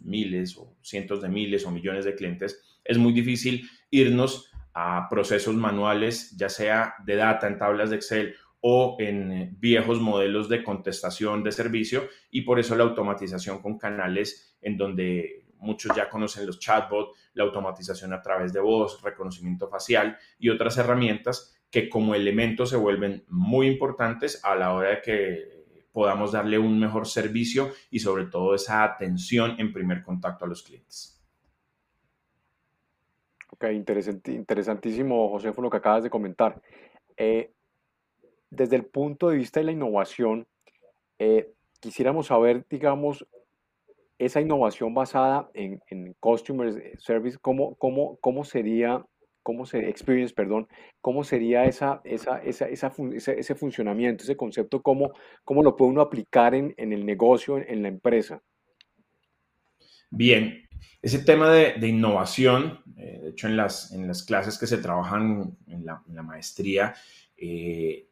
[0.00, 5.54] miles o cientos de miles o millones de clientes, es muy difícil irnos a procesos
[5.54, 8.34] manuales, ya sea de data en tablas de Excel
[8.66, 13.76] o en eh, viejos modelos de contestación de servicio y por eso la automatización con
[13.76, 19.68] canales en donde muchos ya conocen los chatbots, la automatización a través de voz, reconocimiento
[19.68, 25.02] facial y otras herramientas que como elementos se vuelven muy importantes a la hora de
[25.02, 30.48] que podamos darle un mejor servicio y sobre todo esa atención en primer contacto a
[30.48, 31.22] los clientes.
[33.50, 36.62] Ok, interesantísimo, José, fue lo que acabas de comentar.
[37.14, 37.52] Eh,
[38.54, 40.46] desde el punto de vista de la innovación,
[41.18, 43.26] eh, quisiéramos saber, digamos,
[44.18, 49.04] esa innovación basada en, en Customer Service, ¿cómo, cómo, cómo sería,
[49.42, 50.68] cómo se, experience, perdón,
[51.00, 55.12] cómo sería esa, esa, esa, ese, funcionamiento, ese concepto, cómo,
[55.44, 58.40] cómo lo puede uno aplicar en, en el negocio, en, la empresa?
[60.10, 60.62] Bien,
[61.02, 64.78] ese tema de, de innovación, eh, de hecho en las, en las clases que se
[64.78, 66.94] trabajan en la, la maestría,
[67.36, 68.06] eh,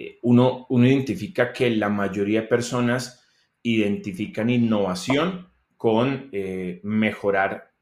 [0.00, 3.26] eh, uno, uno identifica que la mayoría de personas
[3.64, 7.72] identifican innovación con eh, mejorar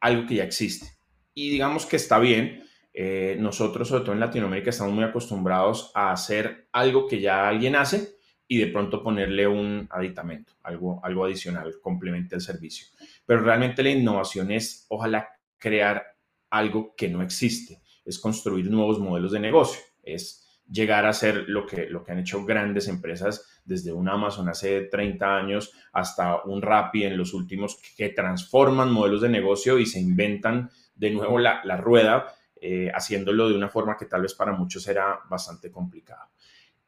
[0.00, 0.88] algo que ya existe.
[1.32, 2.64] Y digamos que está bien.
[2.92, 7.76] Eh, nosotros, sobre todo en Latinoamérica, estamos muy acostumbrados a hacer algo que ya alguien
[7.76, 8.16] hace
[8.46, 12.88] y de pronto ponerle un aditamento, algo, algo adicional, complemente al servicio.
[13.24, 16.04] Pero realmente la innovación es, ojalá, crear
[16.50, 20.41] algo que no existe, es construir nuevos modelos de negocio, es
[20.72, 24.82] llegar a ser lo que, lo que han hecho grandes empresas desde un Amazon hace
[24.82, 30.00] 30 años hasta un Rappi en los últimos que transforman modelos de negocio y se
[30.00, 34.88] inventan de nuevo la, rueda, eh, haciéndolo de una forma que tal vez para muchos
[34.88, 36.30] era bastante complicado.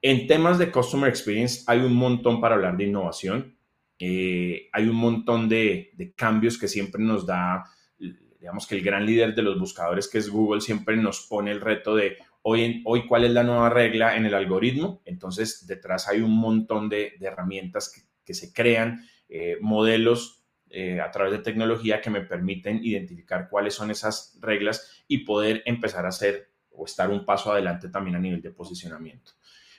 [0.00, 3.56] En temas de Customer Experience hay un montón para hablar de innovación.
[3.98, 7.64] Eh, hay un montón de, de cambios que siempre nos da,
[7.98, 11.60] digamos que el gran líder de los buscadores, que es Google, siempre nos pone el
[11.60, 15.02] reto de, hoy, hoy cuál es la nueva regla en el algoritmo.
[15.06, 21.32] Entonces, detrás hay un montón de, herramientas que, se crean, eh, modelos eh, a través
[21.32, 26.50] de tecnología que me permiten identificar cuáles son esas reglas y poder empezar a hacer
[26.70, 29.32] o estar un paso adelante también a nivel de posicionamiento.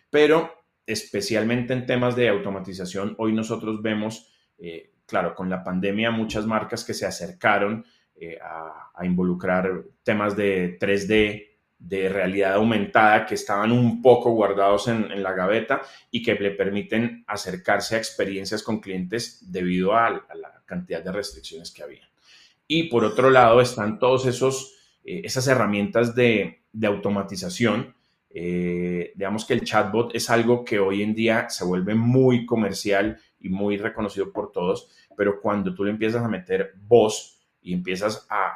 [0.10, 0.52] Pero
[0.88, 6.84] especialmente en temas de automatización, hoy nosotros vemos, eh, claro, con la pandemia muchas marcas
[6.84, 7.86] que se acercaron
[8.42, 15.22] a, a, involucrar temas de 3D, de realidad aumentada que estaban un poco guardados en,
[15.22, 21.04] la gaveta y que le permiten acercarse a experiencias con clientes debido a, la cantidad
[21.04, 22.10] de restricciones que había.
[22.68, 27.96] Y por otro lado están todos esos eh, esas herramientas de, automatización.
[28.30, 33.18] Eh, digamos que el chatbot es algo que hoy en día se vuelve muy comercial
[33.40, 38.28] y muy reconocido por todos, pero cuando tú le empiezas a meter voz y empiezas
[38.30, 38.52] a,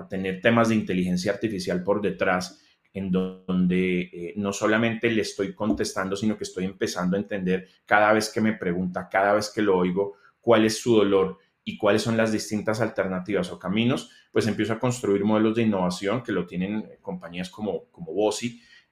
[0.00, 2.60] a tener temas de inteligencia artificial por detrás,
[2.92, 8.12] en donde eh, no solamente le estoy contestando, sino que estoy empezando a entender cada
[8.12, 12.02] vez que me pregunta, cada vez que lo oigo, cuál es su dolor y cuáles
[12.02, 16.46] son las distintas alternativas o caminos, pues empiezo a construir modelos de innovación que lo
[16.46, 18.12] tienen compañías como, como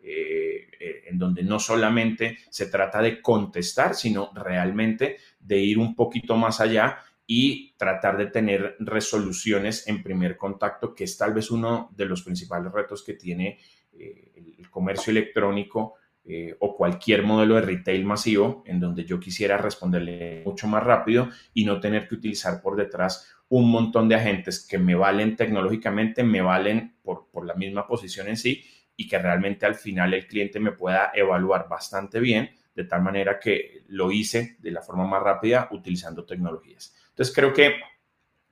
[0.00, 5.96] eh, eh, en donde no solamente se trata de contestar, sino realmente de ir un
[5.96, 6.98] poquito más allá
[7.30, 12.22] y tratar de tener resoluciones en primer contacto, que es tal vez uno de los
[12.22, 13.58] principales retos que tiene
[13.92, 19.58] eh, el comercio electrónico eh, o cualquier modelo de retail masivo, en donde yo quisiera
[19.58, 24.66] responderle mucho más rápido y no tener que utilizar por detrás un montón de agentes
[24.66, 28.64] que me valen tecnológicamente, me valen por, por la misma posición en sí
[28.96, 33.38] y que realmente al final el cliente me pueda evaluar bastante bien, de tal manera
[33.38, 36.94] que lo hice de la forma más rápida utilizando tecnologías.
[37.18, 37.80] Entonces creo que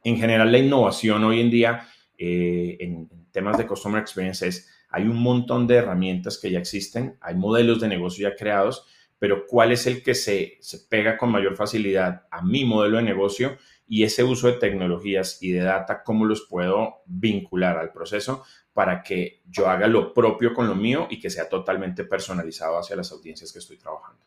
[0.02, 1.86] en general la innovación hoy en día
[2.18, 7.16] eh, en, temas de Customer Experience es, hay un montón de herramientas que ya existen,
[7.20, 8.84] hay modelos de negocio ya creados,
[9.20, 13.04] pero cuál es el que se, se pega con mayor facilidad a mi modelo de
[13.04, 13.56] negocio
[13.86, 18.42] y ese uso de tecnologías y de data, cómo los puedo vincular al proceso
[18.72, 22.96] para que yo haga lo propio con lo mío y que sea totalmente personalizado hacia
[22.96, 24.24] las audiencias que estoy trabajando.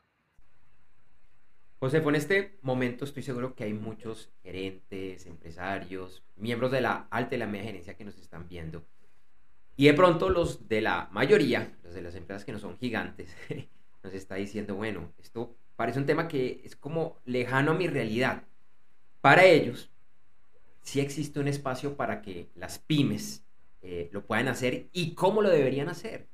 [1.80, 7.36] José, en este momento estoy seguro que hay muchos gerentes, empresarios, miembros de la alta
[7.36, 8.84] y la media gerencia que nos están viendo.
[9.78, 13.34] Y de pronto los de la mayoría, los de las empresas que no son gigantes,
[14.04, 18.44] nos está diciendo, bueno, esto parece un tema que es como lejano a mi realidad.
[19.22, 19.90] Para ellos,
[20.82, 23.46] sí existe un espacio para que las pymes
[23.82, 26.28] eh, lo puedan hacer y cómo lo deberían hacer.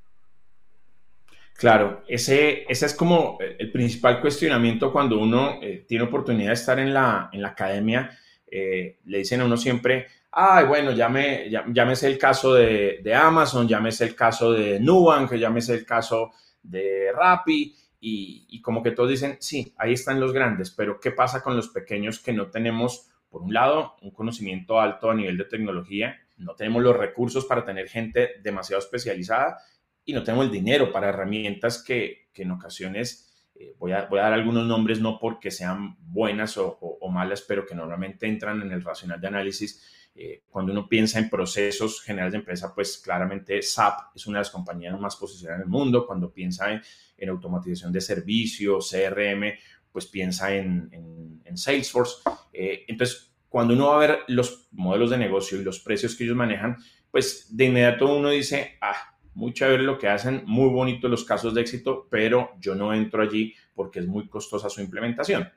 [1.58, 6.94] Claro, ese, es como el principal cuestionamiento cuando uno eh, tiene oportunidad de estar en
[6.94, 8.12] la, en la academia.
[8.46, 13.70] Eh, le dicen a uno siempre, ay, bueno, llame, llámese el caso de, de, Amazon,
[13.70, 16.32] llámese el caso de Nubank, llámese el caso
[16.62, 21.12] de Rappi, y, y, como que todos dicen, sí, ahí están los grandes, pero ¿qué
[21.12, 25.38] pasa con los pequeños que no tenemos, por un lado, un conocimiento alto a nivel
[25.38, 29.58] de tecnología, no tenemos los recursos para tener gente demasiado especializada
[30.06, 34.20] y no tenemos el dinero para herramientas que, que en ocasiones, eh, voy, a, voy,
[34.20, 38.72] a, dar algunos nombres no porque sean buenas o, malas, pero que normalmente entran en
[38.72, 39.84] el racional de análisis.
[40.16, 44.42] Eh, cuando uno piensa en procesos generales de empresa, pues claramente SAP es una de
[44.42, 46.06] las compañías más posicionadas en el mundo.
[46.06, 46.82] Cuando piensa en,
[47.18, 49.54] en automatización de servicios, CRM,
[49.92, 52.18] pues piensa en, en, en Salesforce.
[52.52, 56.26] Eh, entonces, cuando uno va a ver los modelos de negocio y los precios que
[56.26, 56.76] ellos manejan,
[57.10, 61.54] pues de inmediato uno dice, ah, muy chévere lo que hacen, muy bonito los casos
[61.54, 65.50] de éxito, pero yo no entro allí porque es muy costosa su implementación.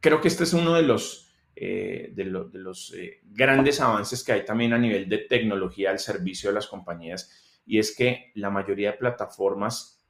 [0.00, 4.22] Creo que este es uno de los, eh, de, lo, de, los eh, grandes avances
[4.22, 7.30] que hay también a nivel de tecnología al servicio de las compañías
[7.66, 10.04] y es que la mayoría de plataformas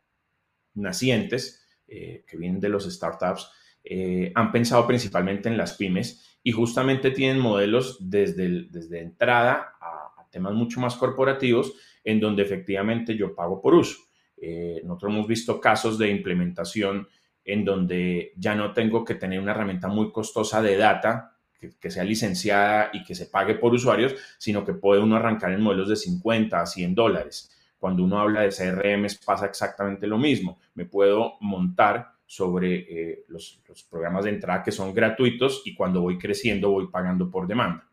[0.75, 3.51] nacientes eh, que vienen de los startups
[3.85, 9.75] eh, han pensado principalmente en las pymes y justamente tienen modelos desde, el, desde entrada
[9.81, 10.04] a,
[10.35, 11.73] temas mucho más corporativos
[12.03, 13.97] en donde efectivamente yo pago por uso.
[14.37, 17.09] Eh, nosotros hemos visto casos de implementación
[17.45, 21.37] en donde ya no tengo que tener una herramienta muy costosa de data
[21.81, 25.63] que, sea licenciada y que se pague por usuarios, sino que puede uno arrancar en
[25.63, 27.51] modelos de 50 a 100 dólares.
[27.79, 30.59] Cuando uno habla de CRM pasa exactamente lo mismo.
[30.75, 36.03] Me puedo montar sobre eh, los, los programas de entrada que son gratuitos y cuando
[36.03, 37.89] voy creciendo voy pagando por demanda.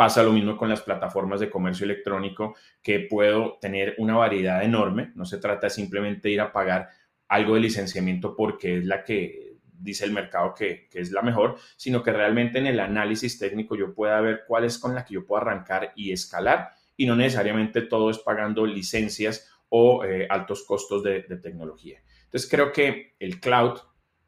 [0.00, 5.12] Pasa lo mismo con las plataformas de comercio electrónico, que puedo tener una variedad enorme.
[5.14, 6.88] No se trata de simplemente ir a pagar
[7.28, 11.58] algo de licenciamiento porque es la que dice el mercado que, que, es la mejor,
[11.76, 15.12] sino que realmente en el análisis técnico yo pueda ver cuál es con la que
[15.12, 20.64] yo puedo arrancar y escalar y no necesariamente todo es pagando licencias o eh, altos
[20.64, 22.00] costos de, de, tecnología.
[22.24, 23.78] Entonces creo que el cloud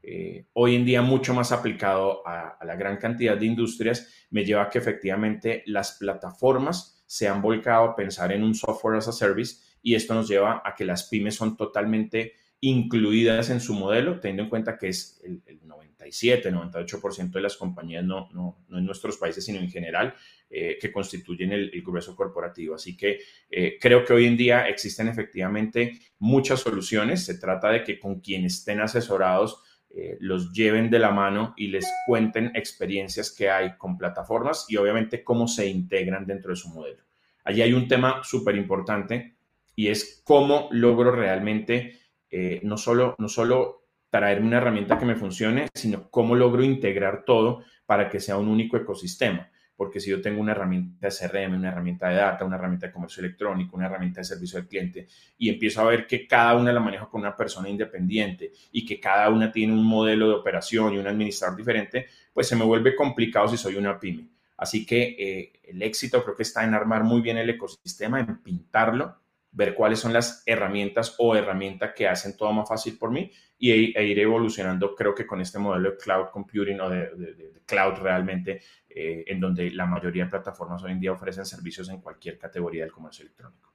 [0.02, 4.62] eh, hoy en día mucho más aplicado a, la gran cantidad de industrias, me lleva
[4.62, 9.12] a que efectivamente las plataformas se han volcado a pensar en un software as a
[9.12, 14.20] service y esto nos lleva a que las pymes son totalmente incluidas en su modelo,
[14.20, 18.78] teniendo en cuenta que es el, el 97, 98% de las compañías, no, no, no,
[18.78, 20.14] en nuestros países, sino en general,
[20.48, 22.76] eh, que constituyen el, el, grueso corporativo.
[22.76, 23.18] Así que
[23.50, 27.24] eh, creo que hoy en día existen efectivamente muchas soluciones.
[27.24, 29.60] Se trata de que con quienes estén asesorados,
[29.94, 34.76] eh, los lleven de la mano y les cuenten experiencias que hay con plataformas y
[34.76, 37.02] obviamente cómo se integran dentro de su modelo.
[37.44, 39.36] Allí hay un tema súper importante
[39.76, 45.16] y es cómo logro realmente eh, no, solo, no solo traerme una herramienta que me
[45.16, 50.20] funcione, sino cómo logro integrar todo para que sea un único ecosistema porque si yo
[50.20, 53.86] tengo una herramienta de CRM, una herramienta de data, una herramienta de comercio electrónico, una
[53.86, 55.08] herramienta de servicio al cliente,
[55.38, 59.00] y empiezo a ver que cada una la manejo con una persona independiente y que
[59.00, 62.94] cada una tiene un modelo de operación y un administrador diferente, pues se me vuelve
[62.94, 64.28] complicado si soy una pyme.
[64.56, 68.42] Así que eh, el éxito creo que está en armar muy bien el ecosistema, en
[68.42, 69.16] pintarlo,
[69.52, 73.96] ver cuáles son las herramientas o herramientas que hacen todo más fácil por mí y,
[73.96, 77.62] e, ir evolucionando, creo que con este modelo de cloud computing o de, de, de
[77.66, 78.60] cloud realmente,
[78.94, 82.84] eh, en donde la mayoría de plataformas hoy en día ofrecen servicios en cualquier categoría
[82.84, 83.72] del comercio electrónico.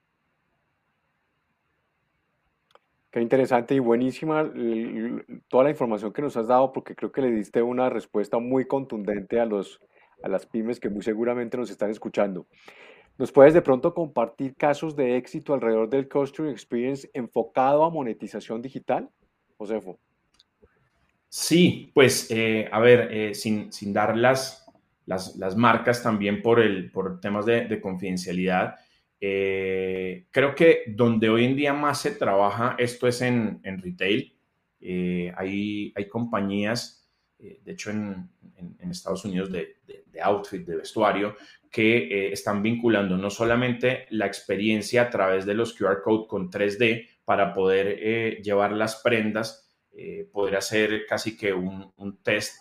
[3.09, 4.51] Qué interesante y buenísima
[5.47, 8.67] toda la información que nos has dado, porque creo que le diste una respuesta muy
[8.67, 9.79] contundente a, los,
[10.21, 12.45] a las pymes que muy seguramente nos están escuchando.
[13.17, 18.61] ¿Nos puedes de pronto compartir casos de éxito alrededor del Customer Experience enfocado a monetización
[18.61, 19.09] digital,
[19.57, 19.99] Josefo?
[21.29, 24.66] Sí, pues eh, a ver, eh, sin, sin, dar las,
[25.07, 28.75] las, las, marcas también por, el, por temas de, de confidencialidad,
[29.19, 34.35] eh, creo que donde hoy en día más se trabaja esto es en, en retail.
[34.79, 38.29] hay, hay compañías, de hecho en,
[38.89, 41.35] Estados Unidos, de, de, outfit, de vestuario,
[41.69, 47.07] que están vinculando no solamente la experiencia a través de los QR code con 3D
[47.25, 49.69] para poder llevar las prendas,
[50.31, 52.55] poder hacer casi que un, un test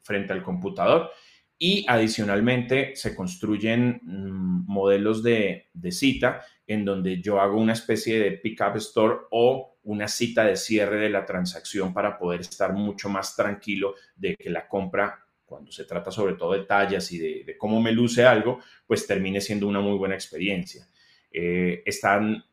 [0.00, 1.10] frente al computador,
[1.58, 8.32] y adicionalmente se construyen mm, modelos de, cita en donde yo hago una especie de
[8.32, 13.34] pick-up store o una cita de cierre de la transacción para poder estar mucho más
[13.34, 17.80] tranquilo de que la compra, cuando se trata sobre todo de tallas y de, cómo
[17.80, 20.86] me luce algo, pues termine siendo una muy buena experiencia.
[21.32, 22.44] Eh, están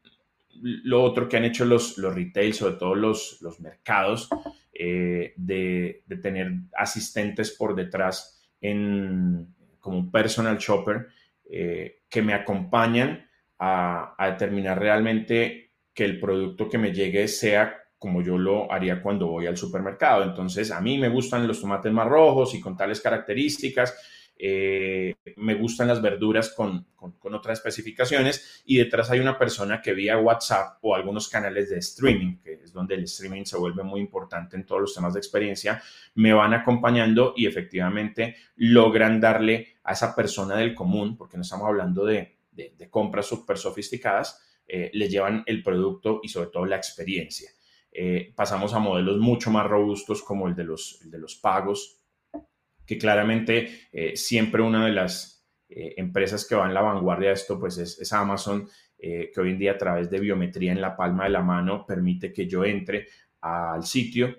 [0.61, 4.29] lo otro que han hecho los, los retail, sobre todo los, los mercados,
[4.73, 8.34] eh, de, de tener asistentes por detrás
[8.67, 11.07] en, como un personal shopper
[11.49, 18.21] eh, que me acompañan a, determinar realmente que el producto que me llegue sea como
[18.21, 20.23] yo lo haría cuando voy al supermercado.
[20.23, 23.95] Entonces, a mí me gustan los tomates más rojos y con tales características.
[24.37, 30.17] Eh, me gustan las verduras con, otras especificaciones y detrás hay una persona que vía
[30.17, 34.55] WhatsApp o algunos canales de streaming, que es donde el streaming se vuelve muy importante
[34.55, 35.81] en todos los temas de experiencia,
[36.15, 41.67] me van acompañando y efectivamente logran darle a esa persona del común, porque no estamos
[41.67, 42.35] hablando de,
[42.89, 47.51] compras súper sofisticadas, eh, le llevan el producto y sobre todo la experiencia.
[47.91, 51.94] Eh, pasamos a modelos mucho más robustos como el de los, el de los pagos
[52.85, 57.35] que claramente eh, siempre una de las eh, empresas que va en la vanguardia de
[57.35, 58.67] esto, pues es, Amazon,
[58.97, 61.85] eh, que hoy en día a través de biometría en la palma de la mano
[61.85, 63.07] permite que yo entre
[63.41, 64.35] al sitio.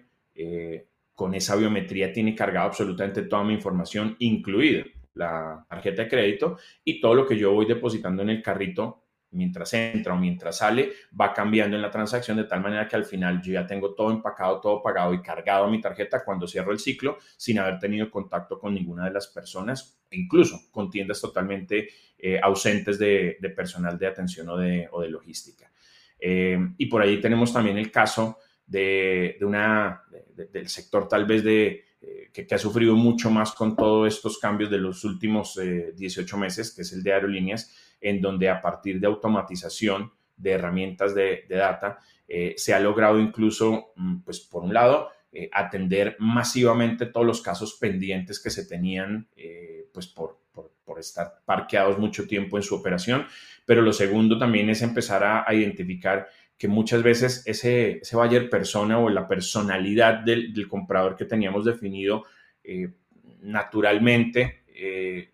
[1.14, 4.84] con esa biometría tiene cargado absolutamente toda mi información, incluida
[5.14, 9.72] la tarjeta de crédito y todo lo que yo voy depositando en el carrito mientras
[9.74, 13.42] entra o mientras sale, va cambiando en la transacción de tal manera que al final
[13.42, 16.78] yo ya tengo todo empacado, todo pagado y cargado a mi tarjeta cuando cierro el
[16.78, 22.40] ciclo sin haber tenido contacto con ninguna de las personas, incluso con tiendas totalmente eh,
[22.42, 25.70] ausentes de, personal de atención o de, logística.
[26.18, 30.02] Eh, y por ahí tenemos también el caso de, una,
[30.34, 34.70] del sector tal vez de, eh, que, ha sufrido mucho más con todos estos cambios
[34.70, 35.60] de los últimos
[35.94, 37.70] 18 meses, que es el de aerolíneas,
[38.08, 41.98] en donde a partir de automatización de herramientas de, data
[42.28, 47.42] eh, se ha logrado incluso, mm, pues por un lado, eh, atender masivamente todos los
[47.42, 50.44] casos pendientes que se tenían, eh, pues por,
[50.98, 53.26] estar parqueados mucho tiempo en su operación.
[53.66, 56.26] Pero lo segundo también es empezar a, identificar
[56.56, 62.24] que muchas veces ese, ese buyer persona o la personalidad del comprador que teníamos definido
[63.42, 64.64] naturalmente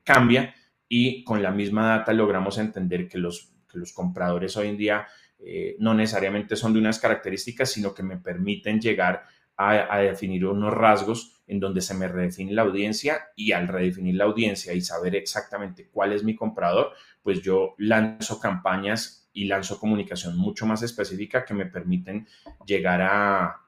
[0.02, 0.52] cambia
[0.94, 5.06] y con la misma data logramos entender que los, los compradores hoy en día
[5.38, 9.24] eh, no necesariamente son de unas características, sino que me permiten llegar
[9.56, 14.24] a, definir unos rasgos en donde se me redefine la audiencia y al redefinir la
[14.24, 20.36] audiencia y saber exactamente cuál es mi comprador, pues yo lanzo campañas y lanzo comunicación
[20.36, 22.26] mucho más específica que me permiten
[22.66, 23.58] llegar a,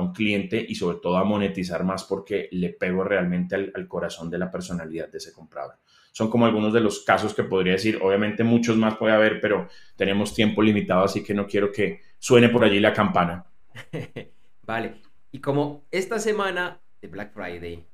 [0.00, 4.38] un cliente y sobre todo a monetizar más porque le pego realmente al corazón de
[4.38, 5.76] la personalidad de ese comprador
[6.16, 7.98] son como algunos de los casos que podría decir.
[8.00, 12.48] Obviamente muchos más puede haber, pero tenemos tiempo limitado, así que no quiero que suene
[12.48, 13.44] por allí la campana.
[14.62, 14.94] vale.
[15.30, 17.84] Y como esta semana de Black Friday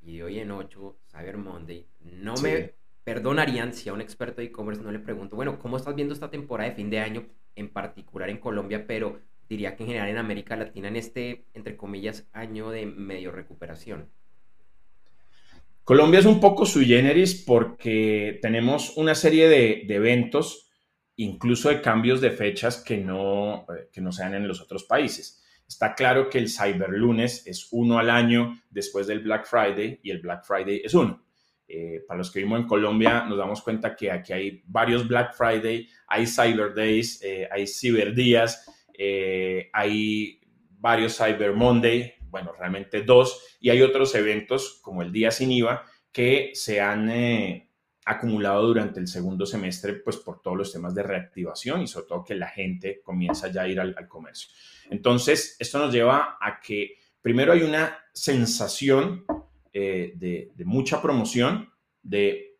[0.00, 4.46] y de hoy en 8, Cyber Monday, no me perdonarían si a un experto de
[4.46, 7.72] e-commerce no le pregunto, bueno, ¿cómo estás viendo esta temporada de fin de año, en
[7.72, 12.28] particular en Colombia, pero diría que en general en América Latina en este, entre comillas,
[12.32, 14.08] año de medio recuperación?
[15.86, 20.68] Colombia es un poco sui generis porque tenemos una serie de, eventos,
[21.14, 25.44] incluso de cambios de fechas que no, eh, que no sean en los otros países.
[25.68, 30.10] Está claro que el Cyber Lunes es uno al año después del Black Friday y
[30.10, 31.24] el Black Friday es uno.
[31.68, 35.36] Eh, para los que vivimos en Colombia, nos damos cuenta que aquí hay varios Black
[35.36, 38.66] Friday, hay Cyber Days, eh, hay Cyber Días,
[39.72, 40.40] hay
[40.80, 45.86] varios Cyber Monday, bueno, realmente dos, y hay otros eventos como el Día Sin IVA
[46.12, 47.70] que se han eh,
[48.04, 52.24] acumulado durante el segundo semestre, pues por todos los temas de reactivación y sobre todo
[52.24, 54.50] que la gente comienza ya a ir al, comercio.
[54.90, 59.24] Entonces, esto nos lleva a que primero hay una sensación
[59.72, 61.70] eh, de, mucha promoción,
[62.02, 62.58] de,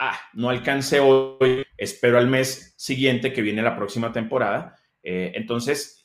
[0.00, 4.74] ah, no alcancé hoy, espero al mes siguiente que viene la próxima temporada.
[5.00, 6.01] Eh, entonces,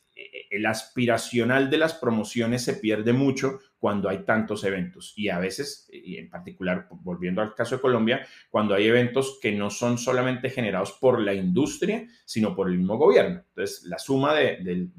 [0.50, 5.88] el aspiracional de las promociones se pierde mucho cuando hay tantos eventos y a veces,
[5.92, 10.50] y en particular, volviendo al caso de Colombia, cuando hay eventos que no son solamente
[10.50, 13.44] generados por la industria, sino por el mismo gobierno.
[13.50, 14.92] Entonces, la suma del,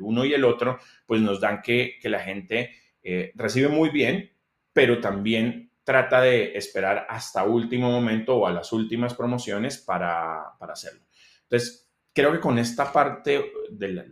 [0.00, 2.70] uno y el otro, pues nos dan que, la gente
[3.02, 4.30] eh, recibe muy bien,
[4.72, 10.74] pero también trata de esperar hasta último momento o a las últimas promociones para, para
[10.74, 11.02] hacerlo.
[11.42, 14.04] Entonces, creo que con esta parte de la,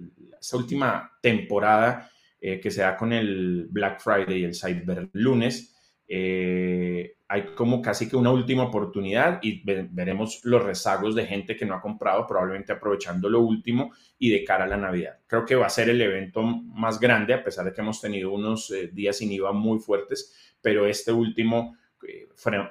[0.53, 5.77] última temporada eh, que se da con el Black Friday y el Cyber Lunes,
[6.09, 11.65] eh, hay como casi que una última oportunidad y veremos los rezagos de gente que
[11.65, 15.19] no ha comprado, probablemente aprovechando lo último y de cara a la Navidad.
[15.29, 18.33] Creo que va a ser el evento más grande, a pesar de que hemos tenido
[18.33, 21.77] unos eh, días sin IVA muy fuertes, pero este último,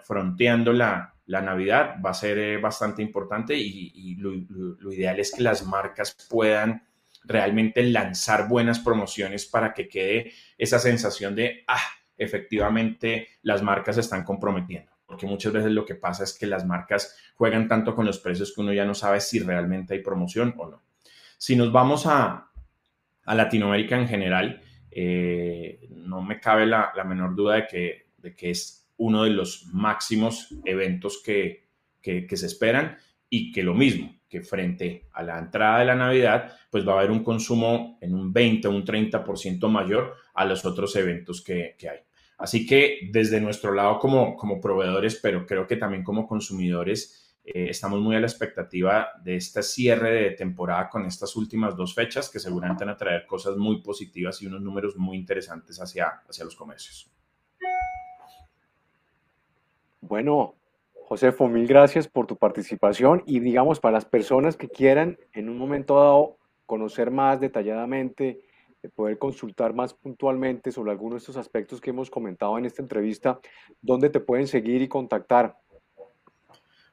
[0.03, 4.33] fronteando la, la Navidad va a ser eh, bastante importante y, lo,
[4.91, 6.83] ideal es que las marcas puedan
[7.23, 11.83] realmente lanzar buenas promociones para que quede esa sensación de, ah,
[12.17, 14.91] efectivamente las marcas se están comprometiendo.
[15.05, 18.51] Porque muchas veces lo que pasa es que las marcas juegan tanto con los precios
[18.51, 20.81] que uno ya no sabe si realmente hay promoción o no.
[21.37, 22.49] Si nos vamos a,
[23.27, 28.78] Latinoamérica en general, eh, no me cabe la, menor duda de que, de que es
[28.99, 31.67] uno de los máximos eventos que,
[32.03, 32.97] se esperan
[33.29, 36.97] y que lo mismo, que frente a la entrada de la Navidad, pues va a
[36.99, 41.75] haber un consumo en un 20 o un 30% mayor a los otros eventos que,
[41.81, 41.99] hay.
[42.37, 47.67] Así que desde nuestro lado como, como proveedores, pero creo que también como consumidores, eh,
[47.69, 52.29] estamos muy a la expectativa de este cierre de temporada con estas últimas dos fechas
[52.29, 56.45] que seguramente van a traer cosas muy positivas y unos números muy interesantes hacia, hacia
[56.45, 57.09] los comercios.
[60.01, 60.55] Bueno,
[60.93, 65.57] Josefo, mil gracias por tu participación y digamos para las personas que quieran en un
[65.57, 68.41] momento dado conocer más detalladamente,
[68.95, 73.39] poder consultar más puntualmente sobre algunos de estos aspectos que hemos comentado en esta entrevista,
[73.81, 75.57] ¿dónde te pueden seguir y contactar?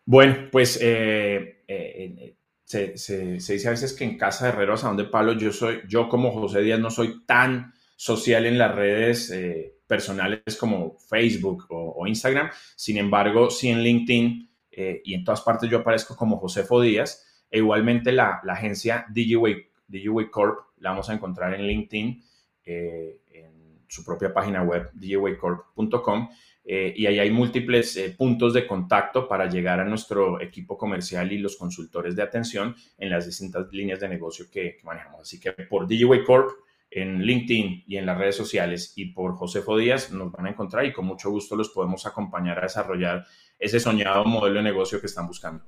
[0.05, 5.05] Bueno, pues eh, eh, se, dice a veces que en casa de herreros a donde
[5.05, 9.31] palo yo soy, yo como José Díaz no soy tan social en las redes.
[9.31, 12.51] Eh, personales como Facebook o, Instagram.
[12.74, 17.24] Sin embargo, sí en LinkedIn eh, y en todas partes yo aparezco como Josefo Díaz.
[17.51, 22.22] E igualmente la, agencia DigiWay, Corp la vamos a encontrar en LinkedIn,
[22.64, 26.28] eh, en su propia página web, digiwaycorp.com.
[26.68, 31.39] Eh, y ahí hay múltiples puntos de contacto para llegar a nuestro equipo comercial y
[31.39, 35.20] los consultores de atención en las distintas líneas de negocio que, manejamos.
[35.20, 36.51] Así que por DigiWay Corp
[36.97, 40.86] en LinkedIn y en las redes sociales y por Josefo Díaz nos van a encontrar
[40.86, 43.26] y con mucho gusto los podemos acompañar a desarrollar
[43.59, 45.62] ese soñado modelo de negocio que están buscando.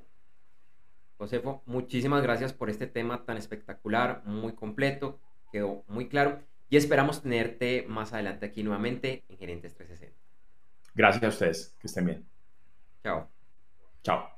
[1.19, 5.21] Josefo, muchísimas gracias por este tema tan espectacular, muy completo,
[5.53, 10.19] quedó muy claro y esperamos tenerte más adelante aquí nuevamente en Gerentes 360.
[10.95, 12.27] Gracias a ustedes, que estén bien.
[13.03, 13.29] Chao.
[14.03, 14.38] Chao.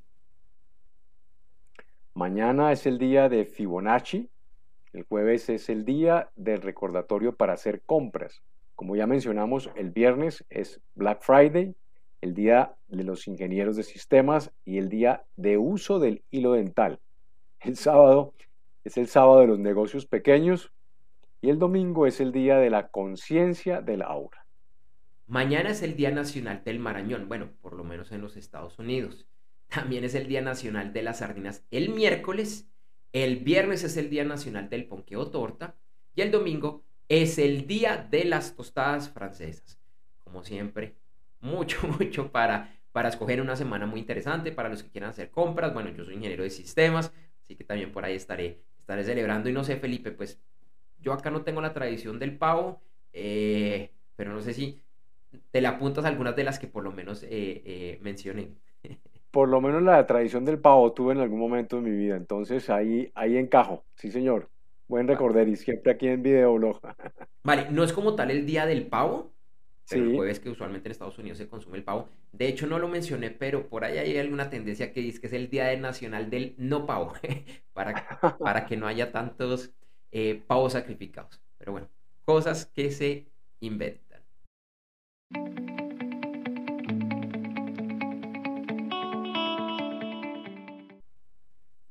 [2.12, 4.28] Mañana es el día de Fibonacci,
[4.92, 8.42] el jueves es el día del recordatorio para hacer compras.
[8.74, 11.76] Como ya mencionamos, el viernes es Black Friday,
[12.22, 16.98] el día de los ingenieros de sistemas y el día de uso del hilo dental.
[17.60, 18.34] El sábado
[18.82, 20.72] es el sábado de los negocios pequeños
[21.40, 24.46] y el domingo es el día de la conciencia del aura.
[25.26, 29.26] Mañana es el Día Nacional del Marañón, bueno, por lo menos en los Estados Unidos.
[29.68, 32.68] También es el Día Nacional de las Sardinas el miércoles.
[33.12, 35.74] El viernes es el Día Nacional del Ponqueo Torta.
[36.14, 39.80] Y el domingo es el Día de las Tostadas Francesas.
[40.22, 40.96] Como siempre,
[41.40, 45.74] mucho, mucho para, para escoger una semana muy interesante para los que quieran hacer compras.
[45.74, 47.12] Bueno, yo soy ingeniero de sistemas,
[47.42, 49.48] así que también por ahí estaré, estaré celebrando.
[49.48, 50.40] Y no sé, Felipe, pues
[50.98, 52.80] yo acá no tengo la tradición del pavo,
[53.12, 54.82] eh, pero no sé si
[55.50, 58.50] te le apuntas algunas de las que por lo menos eh, eh, mencioné.
[59.30, 62.70] Por lo menos la tradición del pavo tuve en algún momento de mi vida, entonces
[62.70, 64.48] ahí, ahí encajo, sí señor.
[64.88, 66.80] Buen recordar y siempre aquí en videoblog.
[67.44, 69.34] Vale, no es como tal el día del pavo,
[69.90, 72.08] pero el jueves que usualmente en Estados Unidos se consume el pavo.
[72.32, 75.32] De hecho, no lo mencioné, pero por ahí hay alguna tendencia que dice que es
[75.32, 77.12] el día nacional del no pavo,
[77.74, 79.74] para, para que no haya tantos
[80.18, 81.42] eh, pavos sacrificados.
[81.58, 81.90] Pero bueno,
[82.24, 83.26] cosas que se
[83.60, 84.22] inventan.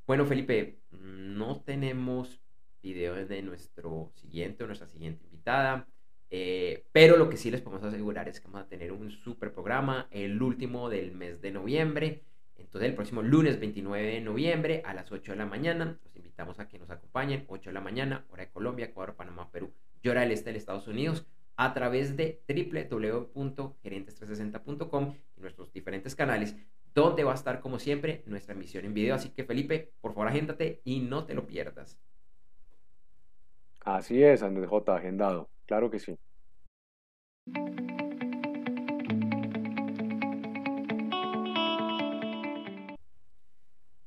[0.07, 2.41] Bueno, Felipe, no tenemos
[2.81, 5.87] video de nuestro siguiente o nuestra siguiente invitada.
[6.31, 9.53] Eh, pero lo que sí les podemos asegurar es que vamos a tener un super
[9.53, 12.23] programa, el último del mes de noviembre.
[12.57, 15.99] Entonces, el próximo lunes 29 de noviembre a las 8 de la mañana,
[16.35, 19.71] invitamos a nos acompañen, 8 de la mañana, hora de Colombia, Ecuador, Panamá, Perú
[20.01, 21.25] y hora del este de Estados Unidos,
[21.55, 26.57] a través de www.gerentes360.com y nuestros diferentes canales,
[26.93, 29.15] donde va a estar, como siempre, nuestra emisión en video.
[29.15, 31.97] Así que, Felipe, por favor, agéndate y no te lo pierdas.
[33.85, 34.93] Así es, Andrés J.
[34.93, 35.47] Agendado.
[35.65, 36.17] Claro que sí.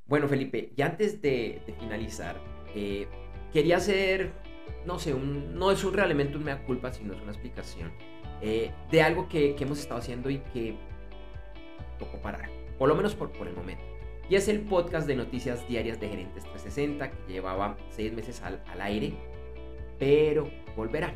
[0.08, 2.40] Bueno, Felipe, y antes de, finalizar,
[2.74, 3.06] eh,
[3.52, 4.32] quería hacer,
[4.86, 7.92] no sé, no es un realmente un mea culpa, sino es una explicación
[8.40, 10.76] eh, de algo que, hemos estado haciendo y que
[11.98, 12.48] tocó parar,
[12.78, 13.84] por lo menos por, por el momento.
[14.30, 18.62] Y es el podcast de noticias diarias de Gerentes 360 que llevaba seis meses al,
[18.80, 19.12] aire,
[19.98, 21.12] pero volverá.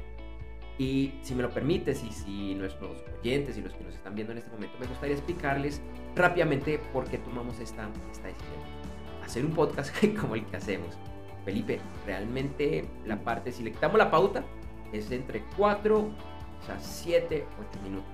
[0.79, 4.33] Y si me lo permites y si nuestros oyentes y los que nos están viendo
[4.33, 5.81] en este momento, me gustaría explicarles
[6.15, 8.82] rápidamente por qué tomamos esta decisión
[9.25, 10.97] hacer un podcast como el que hacemos.
[11.45, 14.45] Felipe, realmente la parte, si le quitamos la pauta,
[14.93, 18.11] es entre 4, o sea, 7, 8 minutos.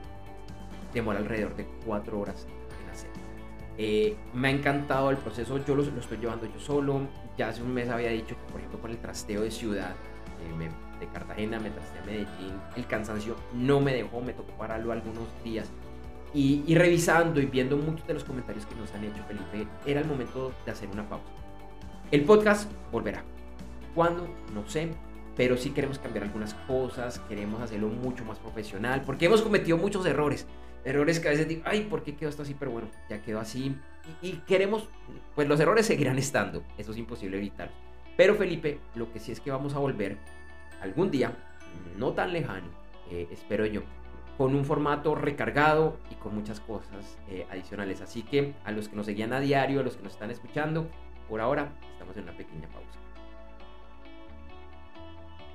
[0.95, 2.47] Demora alrededor de 4 horas
[2.83, 3.11] en hacer.
[3.77, 7.03] Eh, me ha encantado el proceso, yo lo, estoy llevando yo solo.
[7.37, 10.71] Ya hace un mes había dicho que, por ejemplo, con el trasteo de ciudad, eh,
[10.99, 15.27] de Cartagena, me trasteé a Medellín, el cansancio no me dejó, me tocó pararlo algunos
[15.45, 15.69] días
[16.35, 20.07] y, revisando y viendo muchos de los comentarios que nos han hecho, Felipe, era el
[20.07, 21.25] momento de hacer una pausa.
[22.11, 23.23] El podcast volverá.
[23.95, 24.29] ¿Cuándo?
[24.55, 24.91] No sé.
[25.37, 30.05] Pero sí queremos cambiar algunas cosas, queremos hacerlo mucho más profesional, porque hemos cometido muchos
[30.05, 30.47] errores.
[30.85, 32.57] Errores que a veces digo, ay, ¿por qué quedó esto así?
[32.59, 33.77] Pero bueno, ya quedó así.
[34.21, 34.89] Y, queremos,
[35.37, 37.71] pues los errores seguirán estando, eso es imposible evitar.
[38.17, 40.17] Pero Felipe, lo que sí es que vamos a volver
[40.81, 41.33] algún día,
[41.97, 42.67] no tan lejano,
[43.11, 43.83] eh, espero yo,
[44.39, 48.01] con un formato recargado y con muchas cosas eh, adicionales.
[48.01, 50.87] Así que a los que nos seguían a diario, a los que nos están escuchando,
[51.29, 52.99] por ahora estamos en una pequeña pausa.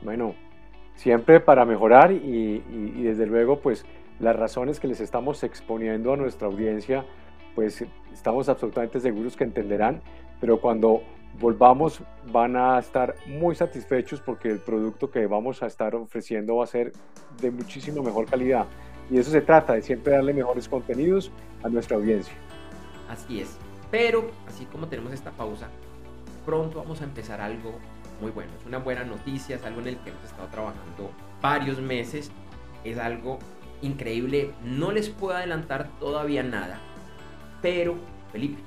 [0.04, 0.36] Bueno,
[0.96, 3.86] siempre para mejorar y, y, desde luego pues
[4.20, 7.06] las razones que les estamos exponiendo a nuestra audiencia
[7.56, 10.02] pues estamos absolutamente seguros que entenderán,
[10.42, 11.04] pero cuando
[11.40, 16.64] volvamos van a estar muy satisfechos porque el producto que vamos a estar ofreciendo va
[16.64, 16.94] a ser
[17.42, 18.66] de muchísimo mejor calidad.
[19.10, 21.32] Y eso se trata, de siempre darle mejores contenidos
[21.64, 22.34] a nuestra audiencia.
[23.10, 23.58] Así es.
[23.92, 25.70] Pero, así como tenemos esta pausa,
[26.46, 27.74] pronto vamos a empezar algo
[28.22, 28.52] muy bueno.
[28.60, 31.12] Es una buena noticia, es algo en el que hemos estado trabajando
[31.42, 32.32] varios meses.
[32.84, 33.40] Es algo
[33.82, 34.54] increíble.
[34.64, 36.80] No les puedo adelantar todavía nada.
[37.62, 37.96] Pero,
[38.32, 38.62] Felipe,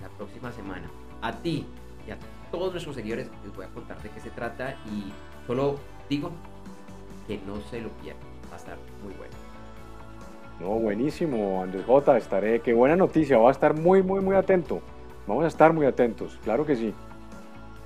[0.00, 0.90] la próxima semana,
[1.22, 1.66] a ti
[2.06, 2.18] y a
[2.50, 5.12] todos nuestros seguidores les voy a contar de qué se trata y
[5.46, 5.78] solo
[6.08, 6.30] digo
[7.26, 8.22] que no se lo pierdan.
[8.50, 9.34] Va a estar muy bueno.
[10.60, 12.16] No, buenísimo, Andrés J.
[12.16, 14.80] Estaré, qué buena noticia, va a estar muy, muy, muy atento.
[15.26, 16.94] Vamos a estar muy atentos, claro que sí.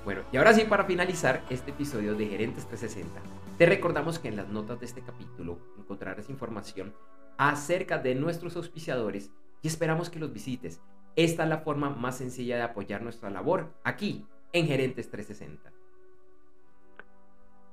[0.05, 3.21] Bueno, y ahora sí, para finalizar este episodio de Gerentes 360,
[3.57, 6.93] te recordamos que en las notas de este capítulo encontrarás información
[7.37, 10.81] acerca de nuestros auspiciadores y esperamos que los visites.
[11.15, 15.71] Esta es la forma más sencilla de apoyar nuestra labor aquí en Gerentes 360.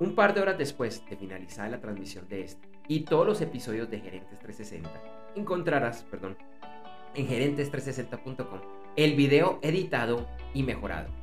[0.00, 3.88] Un par de horas después de finalizar la transmisión de este y todos los episodios
[3.90, 4.90] de Gerentes 360,
[5.36, 6.36] encontrarás, perdón,
[7.14, 11.18] en gerentes360.com el video editado y mejorado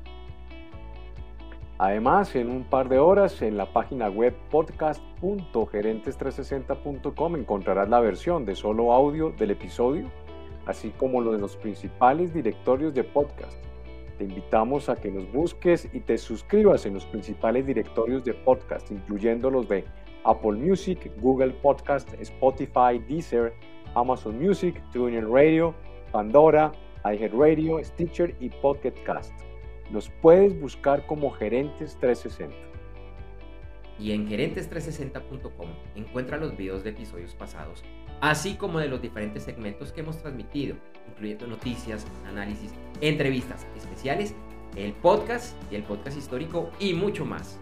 [1.78, 8.56] Además, en un par de horas en la página web podcast.gerentes360.com encontrarás la versión de
[8.56, 10.10] solo audio del episodio,
[10.66, 13.62] así como lo de los principales directorios de podcast.
[14.18, 18.90] Te invitamos a que nos busques y te suscribas en los principales directorios de podcast,
[18.90, 19.84] incluyendo los de
[20.24, 23.52] Apple Music, Google Podcast, Spotify, Deezer,
[23.96, 25.76] Amazon Music, TuneIn Radio,
[26.14, 26.72] Pandora,
[27.06, 29.34] iHeartRadio, Stitcher y Pocket Cast.
[29.92, 32.56] Nos puedes buscar como Gerentes 360.
[33.98, 37.84] Y en gerentes360.com encuentra los videos de episodios pasados,
[38.20, 40.76] así como de los diferentes segmentos que hemos transmitido,
[41.08, 44.36] incluyendo noticias, análisis, entrevistas especiales,
[44.76, 47.58] el podcast y el podcast histórico y mucho más.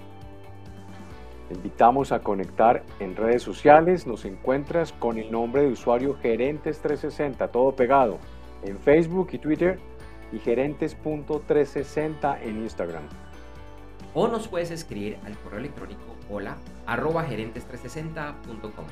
[1.49, 7.51] Te invitamos a conectar en redes sociales, nos encuentras con el nombre de usuario Gerentes360,
[7.51, 8.17] todo pegado,
[8.65, 9.77] en Facebook y Twitter
[10.31, 13.03] y gerentes.360 en Instagram.
[14.13, 18.85] O nos puedes escribir al correo electrónico hola arroba gerentes360.com.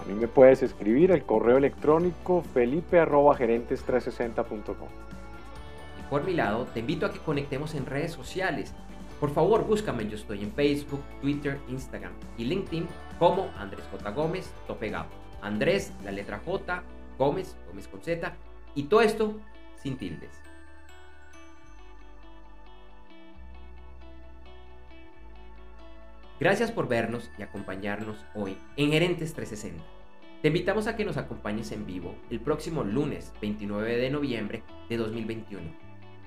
[0.00, 4.88] A mí me puedes escribir al correo electrónico felipe arroba gerentes360.com.
[5.98, 8.74] Y por mi lado, te invito a que conectemos en redes sociales.
[9.20, 10.08] Por favor, búscame.
[10.08, 12.86] Yo estoy en Facebook, Twitter, Instagram y LinkedIn
[13.18, 14.10] como Andrés J.
[14.12, 15.06] Gómez Topegado.
[15.42, 16.82] Andrés, la letra J,
[17.18, 18.34] Gómez, Gómez con Z.
[18.74, 19.38] Y todo esto
[19.76, 20.30] sin tildes.
[26.40, 29.84] Gracias por vernos y acompañarnos hoy en Gerentes 360.
[30.40, 34.96] Te invitamos a que nos acompañes en vivo el próximo lunes 29 de noviembre de
[34.96, 35.68] 2021.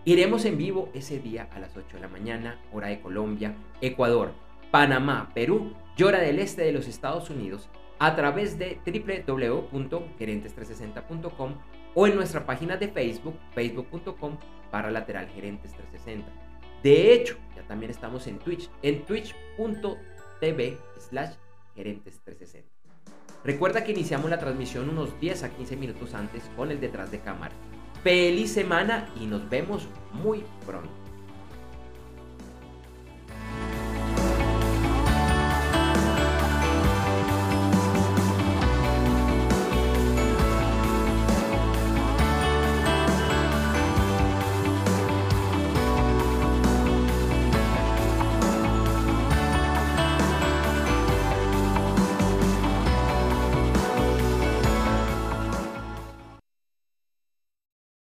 [0.03, 4.33] Iremos en vivo ese día a las 8 de la mañana, hora de Colombia, Ecuador,
[4.69, 7.69] Panamá, Perú y hora del este de los Estados Unidos
[8.01, 11.53] a través de www.gerentes360.com
[11.93, 14.39] o en nuestra página de Facebook, facebook.com
[14.71, 16.27] para lateral gerentes 360.
[16.81, 21.35] De hecho, ya también estamos en Twitch, en twitch.tv slash
[21.75, 22.67] gerentes 360.
[23.43, 27.19] Recuerda que iniciamos la transmisión unos 10 a 15 minutos antes con el detrás de
[27.19, 27.53] cámara.
[28.01, 31.00] Feliz semana y nos vemos muy pronto.